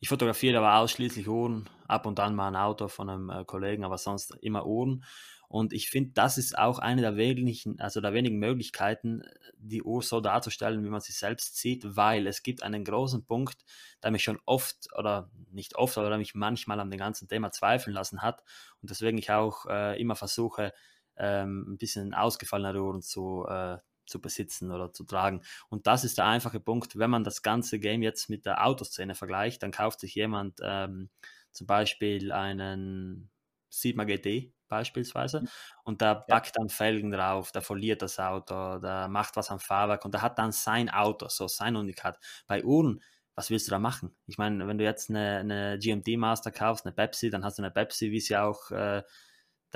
[0.00, 3.84] Ich fotografiere aber ausschließlich Uhren, ab und an mal ein Auto von einem äh, Kollegen,
[3.84, 5.04] aber sonst immer Uhren.
[5.48, 9.22] Und ich finde, das ist auch eine der wenigen, also der wenigen Möglichkeiten,
[9.56, 13.64] die Uhr so darzustellen, wie man sie selbst sieht, weil es gibt einen großen Punkt,
[14.02, 17.50] der mich schon oft oder nicht oft, aber der mich manchmal an dem ganzen Thema
[17.52, 18.42] zweifeln lassen hat
[18.82, 20.72] und deswegen ich auch äh, immer versuche,
[21.16, 25.42] ähm, ein bisschen ausgefallene Uhren zu, äh, zu besitzen oder zu tragen.
[25.68, 26.98] Und das ist der einfache Punkt.
[26.98, 31.10] Wenn man das ganze Game jetzt mit der Autoszene vergleicht, dann kauft sich jemand ähm,
[31.52, 33.30] zum Beispiel einen
[33.70, 35.48] Sigma GT beispielsweise mhm.
[35.84, 40.04] und da packt dann Felgen drauf, da verliert das Auto, da macht was am Fahrwerk
[40.04, 42.18] und da hat dann sein Auto, so sein Unikat.
[42.46, 43.02] Bei Uhren,
[43.34, 44.16] was willst du da machen?
[44.26, 47.62] Ich meine, wenn du jetzt eine, eine GMT Master kaufst, eine Pepsi, dann hast du
[47.62, 49.02] eine Pepsi, wie sie auch äh,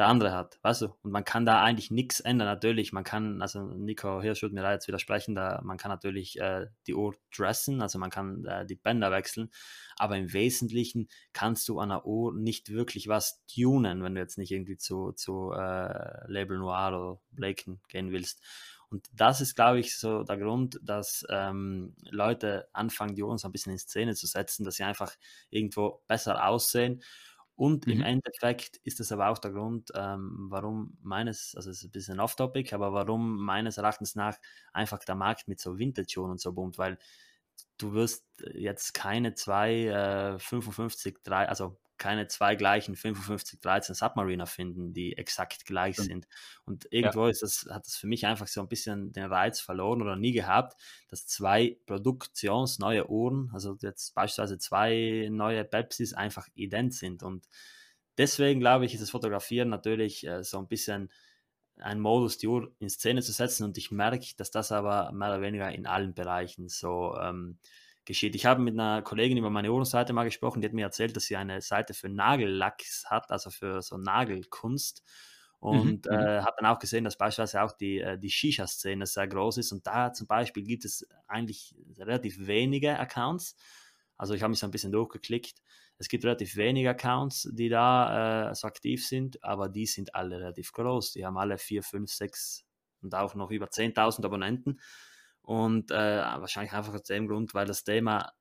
[0.00, 0.86] der andere hat, weißt du?
[1.02, 2.48] Und man kann da eigentlich nichts ändern.
[2.48, 6.40] Natürlich, man kann, also Nico Hirsch würde mir da jetzt widersprechen, da man kann natürlich
[6.40, 9.50] äh, die Uhr dressen, also man kann äh, die Bänder wechseln,
[9.96, 14.38] aber im Wesentlichen kannst du an der Uhr nicht wirklich was tunen, wenn du jetzt
[14.38, 18.42] nicht irgendwie zu, zu äh, Label Noir oder Blaken gehen willst.
[18.88, 23.46] Und das ist, glaube ich, so der Grund, dass ähm, Leute anfangen, die Uhren so
[23.46, 25.14] ein bisschen in Szene zu setzen, dass sie einfach
[25.50, 27.02] irgendwo besser aussehen
[27.60, 27.92] und mhm.
[27.92, 31.90] im Endeffekt ist das aber auch der Grund, ähm, warum meines, also es ist ein
[31.90, 34.38] bisschen off-topic, aber warum meines Erachtens nach
[34.72, 36.96] einfach der Markt mit so Vintage-Uhren und so boomt, weil
[37.78, 44.46] du wirst jetzt keine zwei äh, 55, 3, also keine zwei gleichen 55, 13 Submariner
[44.46, 46.02] finden, die exakt gleich mhm.
[46.02, 46.28] sind.
[46.64, 47.30] Und irgendwo ja.
[47.30, 50.32] ist das, hat das für mich einfach so ein bisschen den Reiz verloren oder nie
[50.32, 57.22] gehabt, dass zwei produktionsneue Uhren, also jetzt beispielsweise zwei neue Pepsis, einfach ident sind.
[57.22, 57.46] Und
[58.16, 61.10] deswegen glaube ich, ist das Fotografieren natürlich äh, so ein bisschen
[61.80, 63.64] ein Modus, die Uhr in Szene zu setzen.
[63.64, 67.58] Und ich merke, dass das aber mehr oder weniger in allen Bereichen so ähm,
[68.04, 68.34] geschieht.
[68.34, 71.24] Ich habe mit einer Kollegin über meine Uhrenseite mal gesprochen, die hat mir erzählt, dass
[71.24, 75.02] sie eine Seite für Nagellacks hat, also für so Nagelkunst.
[75.58, 76.12] Und mhm.
[76.12, 76.44] äh, mhm.
[76.44, 79.72] habe dann auch gesehen, dass beispielsweise auch die, äh, die Shisha-Szene sehr groß ist.
[79.72, 83.56] Und da zum Beispiel gibt es eigentlich relativ wenige Accounts.
[84.16, 85.60] Also ich habe mich so ein bisschen durchgeklickt.
[86.00, 90.40] Es gibt relativ wenige Accounts, die da äh, so aktiv sind, aber die sind alle
[90.40, 91.12] relativ groß.
[91.12, 92.64] Die haben alle 4, 5, 6
[93.02, 94.80] und auch noch über 10.000 Abonnenten.
[95.42, 98.32] Und äh, wahrscheinlich einfach aus dem Grund, weil das Thema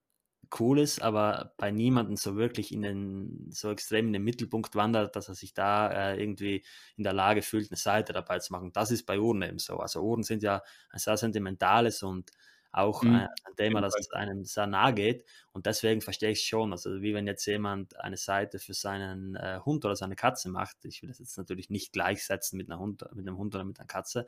[0.58, 5.18] cool ist, aber bei niemandem so wirklich in den, so extrem in den Mittelpunkt wandert,
[5.18, 6.64] dass er sich da äh, irgendwie
[6.96, 8.72] in der Lage fühlt, eine Seite dabei zu machen.
[8.72, 9.80] Das ist bei Uhren eben so.
[9.80, 12.32] Also Uhren sind ja ein sehr sentimentales und
[12.72, 13.16] auch mhm.
[13.16, 15.26] ein, Thema, das einem sehr nahe geht.
[15.52, 16.72] Und deswegen verstehe ich es schon.
[16.72, 20.78] Also wie wenn jetzt jemand eine Seite für seinen äh, Hund oder seine Katze macht.
[20.84, 23.80] Ich will das jetzt natürlich nicht gleichsetzen mit, einer Hund, mit einem Hund oder mit
[23.80, 24.28] einer Katze.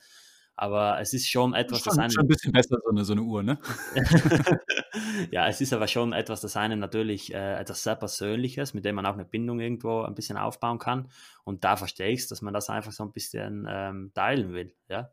[0.55, 2.11] Aber es ist schon etwas, schon, das einen.
[2.11, 3.57] Schon ein bisschen besser, so eine, so eine Uhr, ne?
[5.31, 8.95] ja, es ist aber schon etwas, das einen natürlich äh, etwas sehr Persönliches, mit dem
[8.95, 11.09] man auch eine Bindung irgendwo ein bisschen aufbauen kann.
[11.45, 14.75] Und da verstehe ich es, dass man das einfach so ein bisschen ähm, teilen will,
[14.89, 15.11] ja.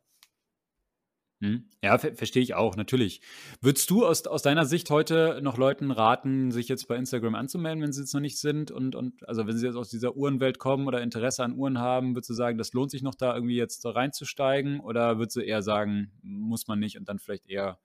[1.40, 1.68] Mhm.
[1.82, 3.20] Ja, ver verstehe ich auch, natürlich.
[3.60, 7.82] Würdest du aus, aus deiner Sicht heute noch Leuten raten, sich jetzt bei Instagram anzumelden,
[7.82, 8.70] wenn sie jetzt noch nicht sind?
[8.72, 12.16] Und, und also wenn sie jetzt aus dieser Uhrenwelt kommen oder Interesse an Uhren haben,
[12.16, 14.80] würdest du sagen, das lohnt sich noch da irgendwie jetzt reinzusteigen?
[14.80, 17.78] Oder würdest du eher sagen, muss man nicht und dann vielleicht eher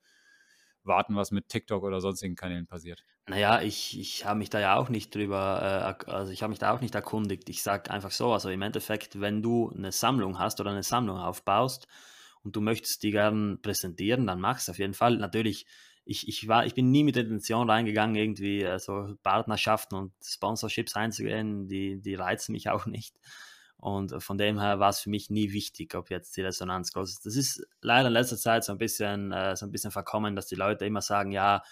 [0.82, 3.04] warten, was mit TikTok oder sonstigen Kanälen passiert?
[3.26, 6.58] Naja, ich, ich habe mich da ja auch nicht drüber, äh, also ich habe mich
[6.58, 7.48] da auch nicht erkundigt.
[7.48, 11.16] Ich sage einfach so, also im Endeffekt, wenn du eine Sammlung hast oder eine Sammlung
[11.16, 11.86] aufbaust,
[12.44, 15.16] und du möchtest die gern präsentieren, dann mach es auf jeden Fall.
[15.16, 15.66] Natürlich,
[16.04, 20.94] ich, ich, war, ich bin nie mit der Intention reingegangen, irgendwie so Partnerschaften und Sponsorships
[20.94, 23.16] einzugehen, die, die reizen mich auch nicht.
[23.76, 27.10] Und von dem her war es für mich nie wichtig, ob jetzt die Resonanz groß
[27.10, 27.26] ist.
[27.26, 30.46] Das ist leider in letzter Zeit so ein bisschen, äh, so ein bisschen verkommen, dass
[30.46, 31.62] die Leute immer sagen, ja,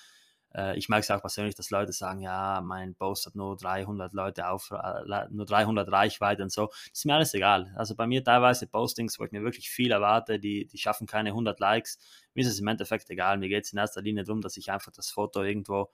[0.55, 4.12] äh, ich merke es auch persönlich, dass Leute sagen, ja, mein Post hat nur 300
[4.12, 6.66] Leute auf, äh, nur 300 Reichweite und so.
[6.66, 7.72] Das ist mir alles egal.
[7.76, 11.30] Also bei mir teilweise Postings, wo ich mir wirklich viel erwarte, die, die schaffen keine
[11.30, 11.98] 100 Likes.
[12.34, 13.38] Mir ist es im Endeffekt egal.
[13.38, 15.90] Mir geht es in erster Linie darum, dass ich einfach das Foto irgendwo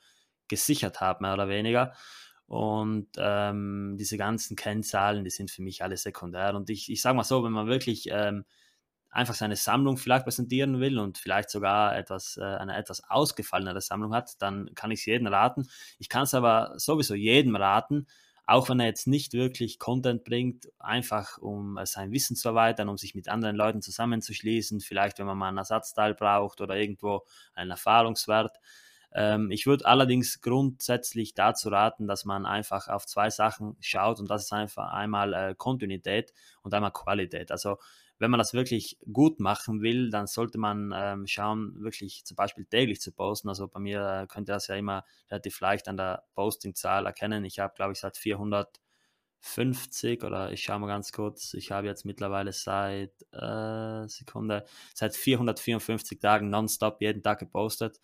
[0.48, 1.92] gesichert habe, mehr oder weniger.
[2.46, 6.54] Und ähm, diese ganzen Kennzahlen, die sind für mich alle sekundär.
[6.54, 8.46] Und ich, ich sage mal so, wenn man wirklich ähm,
[9.10, 14.14] einfach seine Sammlung vielleicht präsentieren will und vielleicht sogar etwas, äh, eine etwas ausgefallenere Sammlung
[14.14, 15.68] hat, dann kann ich es jedem raten.
[15.98, 18.06] Ich kann es aber sowieso jedem raten,
[18.46, 22.88] auch wenn er jetzt nicht wirklich Content bringt, einfach um äh, sein Wissen zu erweitern,
[22.88, 27.26] um sich mit anderen Leuten zusammenzuschließen, vielleicht wenn man mal einen Ersatzteil braucht oder irgendwo
[27.54, 28.56] einen Erfahrungswert.
[29.12, 34.30] Ähm, ich würde allerdings grundsätzlich dazu raten, dass man einfach auf zwei Sachen schaut und
[34.30, 36.32] das ist einfach einmal äh, Kontinuität
[36.62, 37.50] und einmal Qualität.
[37.50, 37.78] Also
[38.18, 42.64] wenn man das wirklich gut machen will, dann sollte man ähm, schauen, wirklich zum Beispiel
[42.64, 43.48] täglich zu posten.
[43.48, 47.44] Also bei mir äh, könnt ihr das ja immer relativ leicht an der Postingzahl erkennen.
[47.44, 52.04] Ich habe, glaube ich, seit 450 oder ich schaue mal ganz kurz, ich habe jetzt
[52.04, 54.64] mittlerweile seit äh, Sekunde,
[54.94, 58.00] seit 454 Tagen nonstop jeden Tag gepostet.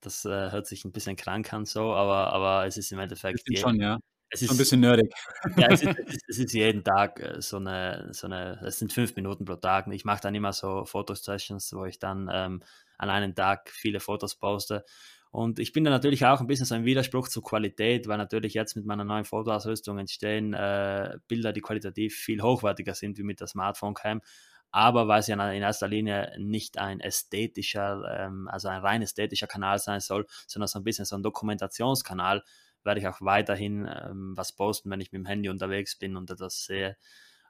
[0.00, 3.42] Das äh, hört sich ein bisschen krank an so, aber, aber es ist im Endeffekt.
[3.48, 3.98] Jeden, schon, ja.
[4.30, 5.12] Es ist ein bisschen nerdig.
[5.56, 5.98] Ja, es ist,
[6.28, 9.86] es ist, jeden Tag äh, so eine, so eine, es sind fünf Minuten pro Tag.
[9.88, 12.62] Ich mache dann immer so Fotosessions, wo ich dann ähm,
[12.98, 14.84] an einem Tag viele Fotos poste.
[15.30, 18.54] Und ich bin da natürlich auch ein bisschen so ein Widerspruch zur Qualität, weil natürlich
[18.54, 23.40] jetzt mit meiner neuen Fotoausrüstung entstehen äh, Bilder, die qualitativ viel hochwertiger sind wie mit
[23.40, 24.22] der Smartphone Cam.
[24.70, 29.78] Aber weil ja in erster Linie nicht ein ästhetischer, ähm, also ein rein ästhetischer Kanal
[29.78, 32.42] sein soll, sondern so ein bisschen so ein Dokumentationskanal,
[32.86, 36.30] werde ich auch weiterhin ähm, was posten, wenn ich mit dem Handy unterwegs bin und
[36.30, 36.96] das sehe.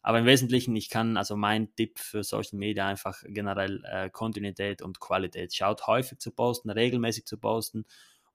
[0.02, 4.80] Aber im Wesentlichen, ich kann, also mein Tipp für Social Media einfach generell äh, Kontinuität
[4.80, 5.52] und Qualität.
[5.54, 7.86] Schaut häufig zu posten, regelmäßig zu posten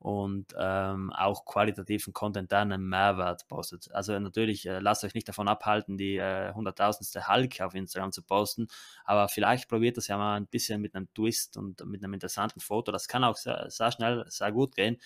[0.02, 3.91] und ähm, auch qualitativen Content, der einen Mehrwert postet.
[3.93, 8.24] Also natürlich äh, lasst euch nicht davon abhalten, die äh, hunderttausendste Hulk auf Instagram zu
[8.24, 8.68] posten,
[9.06, 12.62] aber vielleicht probiert das ja mal ein bisschen mit einem Twist und mit einem interessanten
[12.62, 12.91] Foto.
[12.91, 14.97] Das kann auch sehr, sehr schnell, sehr gut gehen.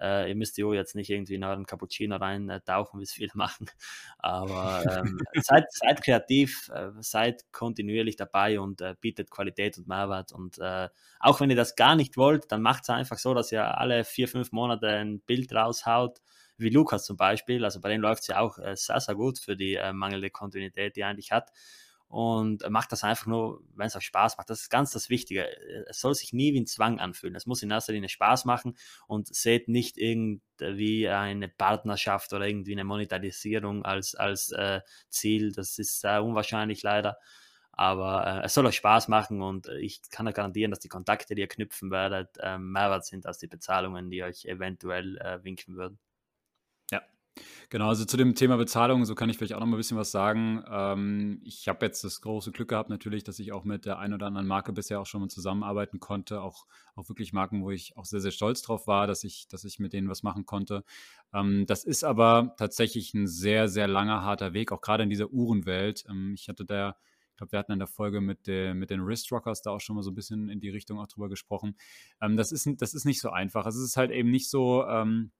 [0.00, 3.66] Äh, ihr müsst jo jetzt nicht irgendwie in euren Cappuccino reintauchen, wie es viele machen.
[4.18, 10.32] Aber ähm, seid, seid, kreativ, äh, seid kontinuierlich dabei und äh, bietet Qualität und Mehrwert.
[10.32, 10.88] Und äh,
[11.20, 14.04] auch wenn ihr das gar nicht wollt, dann macht es einfach so, dass ihr alle
[14.04, 16.20] vier, fünf Monate ein Bild raushaut
[16.58, 17.64] wie Lukas zum Beispiel.
[17.64, 20.30] Also bei denen läuft es ja auch äh, sehr, sehr gut für die äh, mangelnde
[20.30, 21.50] Kontinuität, die er eigentlich hat
[22.12, 24.50] und macht das einfach nur, wenn es auch Spaß macht.
[24.50, 25.48] Das ist ganz das Wichtige.
[25.88, 27.34] Es soll sich nie wie ein Zwang anfühlen.
[27.34, 32.72] Es muss in erster Linie Spaß machen und seht nicht irgendwie eine Partnerschaft oder irgendwie
[32.72, 35.52] eine Monetarisierung als, als äh, Ziel.
[35.52, 37.16] Das ist sehr unwahrscheinlich leider.
[37.72, 41.34] Aber äh, es soll euch Spaß machen und ich kann euch garantieren, dass die Kontakte,
[41.34, 45.42] die ihr knüpfen werdet, äh, mehr wert sind als die Bezahlungen, die euch eventuell äh,
[45.44, 45.98] winken würden.
[47.70, 49.96] Genau, also zu dem Thema Bezahlung, so kann ich vielleicht auch noch mal ein bisschen
[49.96, 50.62] was sagen.
[50.70, 54.12] Ähm, ich habe jetzt das große Glück gehabt natürlich, dass ich auch mit der einen
[54.12, 56.42] oder anderen Marke bisher auch schon mal zusammenarbeiten konnte.
[56.42, 59.64] Auch, auch wirklich Marken, wo ich auch sehr, sehr stolz drauf war, dass ich, dass
[59.64, 60.84] ich mit denen was machen konnte.
[61.32, 65.30] Ähm, das ist aber tatsächlich ein sehr, sehr langer, harter Weg, auch gerade in dieser
[65.30, 66.04] Uhrenwelt.
[66.10, 66.96] Ähm, ich hatte da
[67.30, 69.96] ich glaube, wir hatten in der Folge mit, der, mit den Wristrockers da auch schon
[69.96, 71.76] mal so ein bisschen in die Richtung auch drüber gesprochen.
[72.20, 73.64] Ähm, das, ist, das ist nicht so einfach.
[73.64, 75.32] Es ist halt eben nicht so, ähm,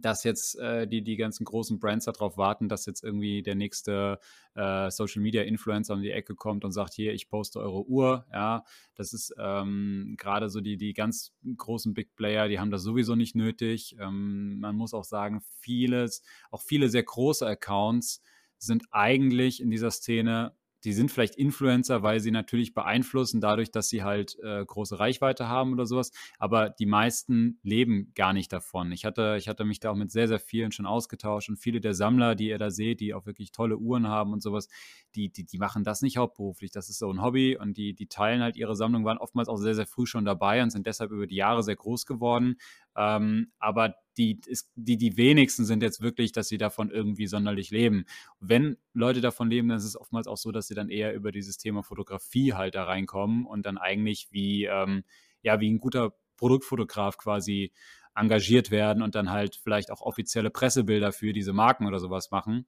[0.00, 4.18] dass jetzt äh, die, die ganzen großen Brands darauf warten, dass jetzt irgendwie der nächste
[4.54, 8.26] äh, Social Media Influencer um die Ecke kommt und sagt, hier, ich poste eure Uhr.
[8.32, 8.64] Ja,
[8.94, 13.14] das ist ähm, gerade so die, die ganz großen Big Player, die haben das sowieso
[13.14, 13.96] nicht nötig.
[14.00, 18.22] Ähm, man muss auch sagen, vieles, auch viele sehr große Accounts
[18.58, 20.54] sind eigentlich in dieser Szene
[20.84, 25.48] die sind vielleicht Influencer, weil sie natürlich beeinflussen, dadurch, dass sie halt äh, große Reichweite
[25.48, 26.10] haben oder sowas.
[26.38, 28.92] Aber die meisten leben gar nicht davon.
[28.92, 31.80] Ich hatte, ich hatte mich da auch mit sehr, sehr vielen schon ausgetauscht und viele
[31.80, 34.68] der Sammler, die ihr da seht, die auch wirklich tolle Uhren haben und sowas,
[35.14, 36.70] die, die, die machen das nicht hauptberuflich.
[36.70, 39.56] Das ist so ein Hobby und die, die teilen halt ihre Sammlung, waren oftmals auch
[39.56, 42.56] sehr, sehr früh schon dabei und sind deshalb über die Jahre sehr groß geworden.
[42.96, 44.40] Ähm, aber die,
[44.76, 48.04] die, die wenigsten sind jetzt wirklich, dass sie davon irgendwie sonderlich leben.
[48.40, 51.32] Wenn Leute davon leben, dann ist es oftmals auch so, dass sie dann eher über
[51.32, 55.04] dieses Thema Fotografie halt da reinkommen und dann eigentlich wie, ähm,
[55.42, 57.72] ja, wie ein guter Produktfotograf quasi
[58.14, 62.66] engagiert werden und dann halt vielleicht auch offizielle Pressebilder für diese Marken oder sowas machen.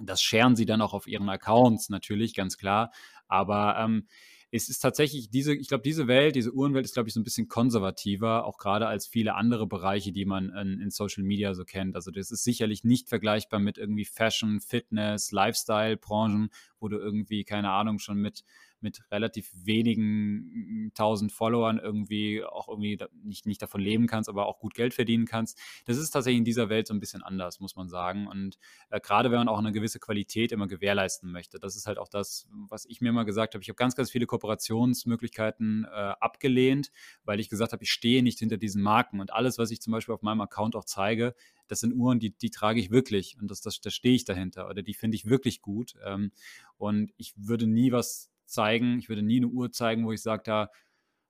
[0.00, 2.90] Das scheren sie dann auch auf ihren Accounts natürlich, ganz klar.
[3.28, 4.06] Aber ähm,
[4.54, 7.24] es ist tatsächlich diese, ich glaube, diese Welt, diese Uhrenwelt ist, glaube ich, so ein
[7.24, 11.64] bisschen konservativer, auch gerade als viele andere Bereiche, die man in, in, Social Media so
[11.64, 11.96] kennt.
[11.96, 17.70] Also das ist sicherlich nicht vergleichbar mit irgendwie Fashion, Fitness, Lifestyle-Branchen, wo du irgendwie, keine
[17.70, 18.44] Ahnung, schon mit
[18.82, 24.58] mit relativ wenigen tausend Followern irgendwie auch irgendwie nicht, nicht davon leben kannst, aber auch
[24.58, 25.58] gut Geld verdienen kannst.
[25.86, 28.26] Das ist tatsächlich in dieser Welt so ein bisschen anders, muss man sagen.
[28.26, 28.58] Und
[28.90, 32.08] äh, gerade wenn man auch eine gewisse Qualität immer gewährleisten möchte, das ist halt auch
[32.08, 33.62] das, was ich mir immer gesagt habe.
[33.62, 35.88] Ich habe ganz, ganz viele Kooperationsmöglichkeiten äh,
[36.20, 36.90] abgelehnt,
[37.24, 39.20] weil ich gesagt habe, ich stehe nicht hinter diesen Marken.
[39.20, 41.34] Und alles, was ich zum Beispiel auf meinem Account auch zeige,
[41.68, 44.68] das sind Uhren, die, die trage ich wirklich und das, das, da stehe ich dahinter
[44.68, 45.94] oder die finde ich wirklich gut.
[46.04, 46.32] Ähm,
[46.76, 48.98] und ich würde nie was zeigen.
[48.98, 50.68] Ich würde nie eine Uhr zeigen, wo ich sage, da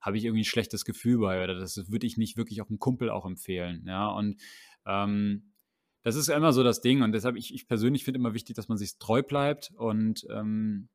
[0.01, 2.79] habe ich irgendwie ein schlechtes Gefühl bei oder das würde ich nicht wirklich auch einem
[2.79, 3.85] Kumpel auch empfehlen.
[3.87, 4.41] Ja, und
[4.85, 5.53] ähm,
[6.03, 8.67] das ist immer so das Ding und deshalb, ich, ich persönlich finde immer wichtig, dass
[8.67, 10.89] man sich treu bleibt und ähm,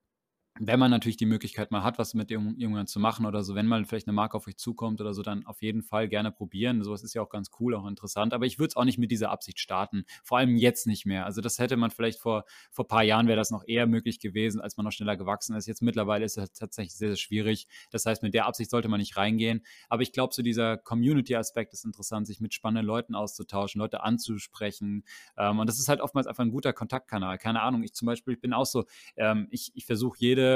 [0.60, 3.66] wenn man natürlich die Möglichkeit mal hat, was mit irgendjemandem zu machen oder so, wenn
[3.66, 6.82] mal vielleicht eine Marke auf euch zukommt oder so, dann auf jeden Fall gerne probieren.
[6.82, 8.34] Sowas ist ja auch ganz cool, auch interessant.
[8.34, 10.04] Aber ich würde es auch nicht mit dieser Absicht starten.
[10.24, 11.26] Vor allem jetzt nicht mehr.
[11.26, 14.18] Also das hätte man vielleicht vor, vor ein paar Jahren wäre das noch eher möglich
[14.18, 15.66] gewesen, als man noch schneller gewachsen ist.
[15.66, 17.66] Jetzt mittlerweile ist es tatsächlich sehr, sehr schwierig.
[17.90, 19.64] Das heißt, mit der Absicht sollte man nicht reingehen.
[19.88, 25.04] Aber ich glaube, so dieser Community-Aspekt ist interessant, sich mit spannenden Leuten auszutauschen, Leute anzusprechen.
[25.36, 27.38] Ähm, und das ist halt oftmals einfach ein guter Kontaktkanal.
[27.38, 28.84] Keine Ahnung, ich zum Beispiel, ich bin auch so,
[29.16, 30.47] ähm, ich, ich versuche jede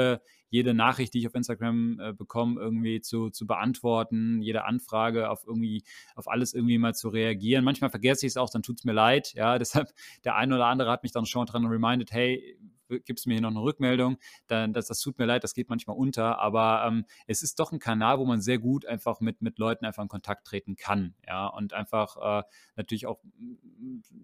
[0.49, 5.43] jede, Nachricht, die ich auf Instagram äh, bekomme, irgendwie zu, zu beantworten, jede Anfrage auf
[5.47, 5.83] irgendwie,
[6.15, 7.65] auf alles irgendwie mal zu reagieren.
[7.65, 9.33] Manchmal vergesse ich es auch, dann tut es mir leid.
[9.33, 9.89] Ja, deshalb
[10.23, 12.57] der eine oder andere hat mich dann schon daran reminded, hey,
[13.05, 14.17] gibst mir hier noch eine Rückmeldung,
[14.47, 17.71] dann das, das tut mir leid, das geht manchmal unter, aber ähm, es ist doch
[17.71, 21.15] ein Kanal, wo man sehr gut einfach mit, mit Leuten einfach in Kontakt treten kann,
[21.27, 22.43] ja, und einfach äh,
[22.75, 23.19] natürlich auch,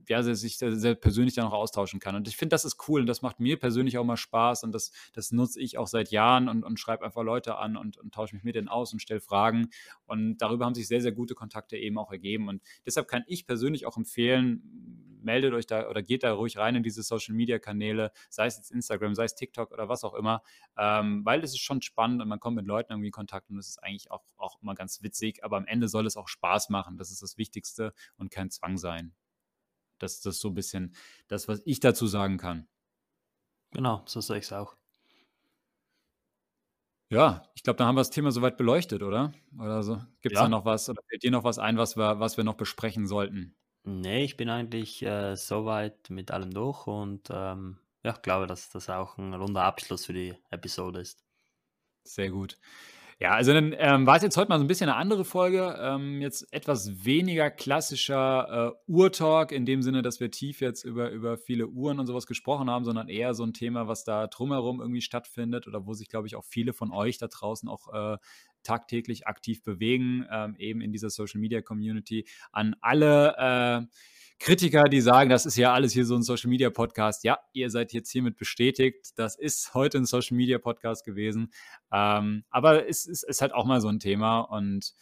[0.08, 2.16] ja, sich sehr, sehr persönlich dann auch austauschen kann.
[2.16, 4.72] Und ich finde, das ist cool und das macht mir persönlich auch mal Spaß und
[4.72, 8.14] das, das nutze ich auch seit Jahren und, und schreibe einfach Leute an und, und
[8.14, 9.70] tausche mich mit denen aus und stelle Fragen
[10.06, 13.46] und darüber haben sich sehr, sehr gute Kontakte eben auch ergeben und deshalb kann ich
[13.46, 17.60] persönlich auch empfehlen, meldet euch da oder geht da ruhig rein in diese Social Media
[17.60, 20.44] Kanäle, sei es jetzt Instagram, sei es TikTok oder was auch immer,
[20.78, 23.58] ähm, weil es ist schon spannend und man kommt mit Leuten irgendwie in Kontakt und
[23.58, 26.70] es ist eigentlich auch, auch immer ganz witzig, aber am Ende soll es auch Spaß
[26.70, 26.98] machen.
[26.98, 29.14] Das ist das Wichtigste und kein Zwang sein.
[30.00, 30.96] Das, das ist so ein bisschen
[31.28, 32.68] das, was ich dazu sagen kann.
[33.72, 34.76] Genau, so sehe ich es auch.
[37.12, 39.34] Ja, ich glaube, da haben wir das Thema soweit beleuchtet, oder?
[39.58, 39.96] Oder so.
[40.22, 40.44] Gibt es ja.
[40.44, 43.08] da noch was oder fällt dir noch was ein, was wir, was wir noch besprechen
[43.08, 43.56] sollten?
[43.84, 48.90] Nee, ich bin eigentlich äh, soweit mit allem durch und ähm, ja, glaube, dass das
[48.90, 51.24] auch ein runder Abschluss für die Episode ist.
[52.04, 52.58] Sehr gut.
[53.22, 55.78] Ja, also dann ähm, war es jetzt heute mal so ein bisschen eine andere Folge.
[55.78, 61.12] Ähm, jetzt etwas weniger klassischer äh, Uhrtalk in dem Sinne, dass wir tief jetzt über,
[61.12, 64.80] über viele Uhren und sowas gesprochen haben, sondern eher so ein Thema, was da drumherum
[64.80, 68.18] irgendwie stattfindet oder wo sich, glaube ich, auch viele von euch da draußen auch äh,
[68.64, 72.26] tagtäglich aktiv bewegen, ähm, eben in dieser Social Media Community.
[72.52, 73.96] An alle äh,
[74.40, 77.26] Kritiker, die sagen, das ist ja alles hier so ein Social Media Podcast.
[77.26, 79.12] Ja, ihr seid jetzt hiermit bestätigt.
[79.18, 81.52] Das ist heute ein Social Media Podcast gewesen.
[81.92, 84.94] Ähm, aber es ist, ist, halt auch mal so ein Thema und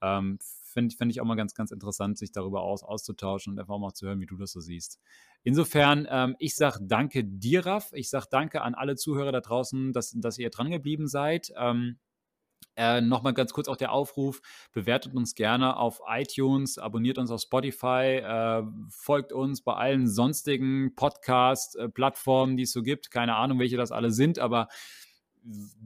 [0.00, 0.38] ähm,
[0.74, 3.94] finde find ich auch mal ganz, ganz interessant, sich darüber aus, auszutauschen und einfach mal
[3.94, 5.00] zu hören, wie du das so siehst.
[5.42, 7.90] Insofern, ähm, ich sage danke dir, Raff.
[7.94, 11.52] Ich sage danke an alle Zuhörer da draußen, dass, dass ihr dran geblieben seid.
[11.56, 11.98] Ähm,
[12.76, 14.40] äh, Nochmal ganz kurz auch der Aufruf,
[14.72, 20.94] bewertet uns gerne auf iTunes, abonniert uns auf Spotify, äh, folgt uns bei allen sonstigen
[20.94, 23.10] Podcast-Plattformen, die es so gibt.
[23.10, 24.68] Keine Ahnung, welche das alle sind, aber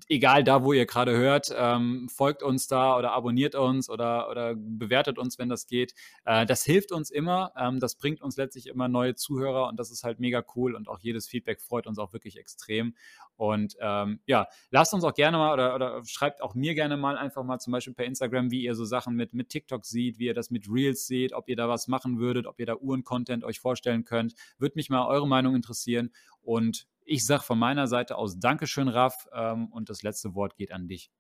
[0.08, 4.54] egal da, wo ihr gerade hört, ähm, folgt uns da oder abonniert uns oder, oder
[4.56, 5.94] bewertet uns, wenn das geht.
[6.24, 7.52] Äh, das hilft uns immer.
[7.56, 10.88] Ähm, das bringt uns letztlich immer neue Zuhörer und das ist halt mega cool und
[10.88, 12.94] auch jedes Feedback freut uns auch wirklich extrem.
[13.36, 17.16] Und ähm, ja, lasst uns auch gerne mal oder, oder schreibt auch mir gerne mal
[17.16, 20.26] einfach mal zum Beispiel per Instagram, wie ihr so Sachen mit, mit TikTok seht, wie
[20.26, 23.44] ihr das mit Reels seht, ob ihr da was machen würdet, ob ihr da Uhren-Content
[23.44, 24.34] euch vorstellen könnt.
[24.58, 26.10] Würde mich mal eure Meinung interessieren.
[26.42, 29.26] Und ich sage von meiner Seite aus Dankeschön, Raff.
[29.32, 31.10] Ähm, und das letzte Wort geht an dich.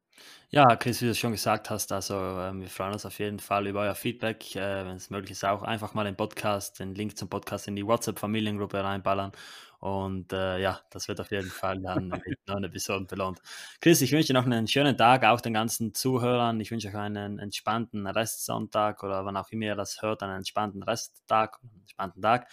[0.50, 3.66] Ja, Chris, wie du schon gesagt hast, also ähm, wir freuen uns auf jeden Fall
[3.66, 4.56] über euer Feedback.
[4.56, 7.76] Äh, Wenn es möglich ist, auch einfach mal den Podcast, den Link zum Podcast in
[7.76, 9.32] die WhatsApp-Familiengruppe reinballern.
[9.80, 13.40] Und äh, ja, das wird auf jeden Fall dann mit neuen Episoden belohnt.
[13.80, 16.58] Chris, ich wünsche dir noch einen schönen Tag, auch den ganzen Zuhörern.
[16.60, 20.82] Ich wünsche euch einen entspannten Restsonntag oder wann auch immer ihr das hört, einen entspannten
[20.82, 22.48] Resttag, einen entspannten Tag.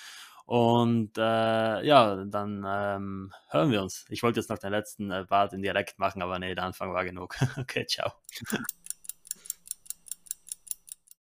[0.46, 4.06] Und äh, ja, dann ähm, hören wir uns.
[4.10, 7.04] Ich wollte jetzt noch den letzten äh, in Direkt machen, aber nee, der Anfang war
[7.04, 7.36] genug.
[7.58, 8.12] okay, ciao.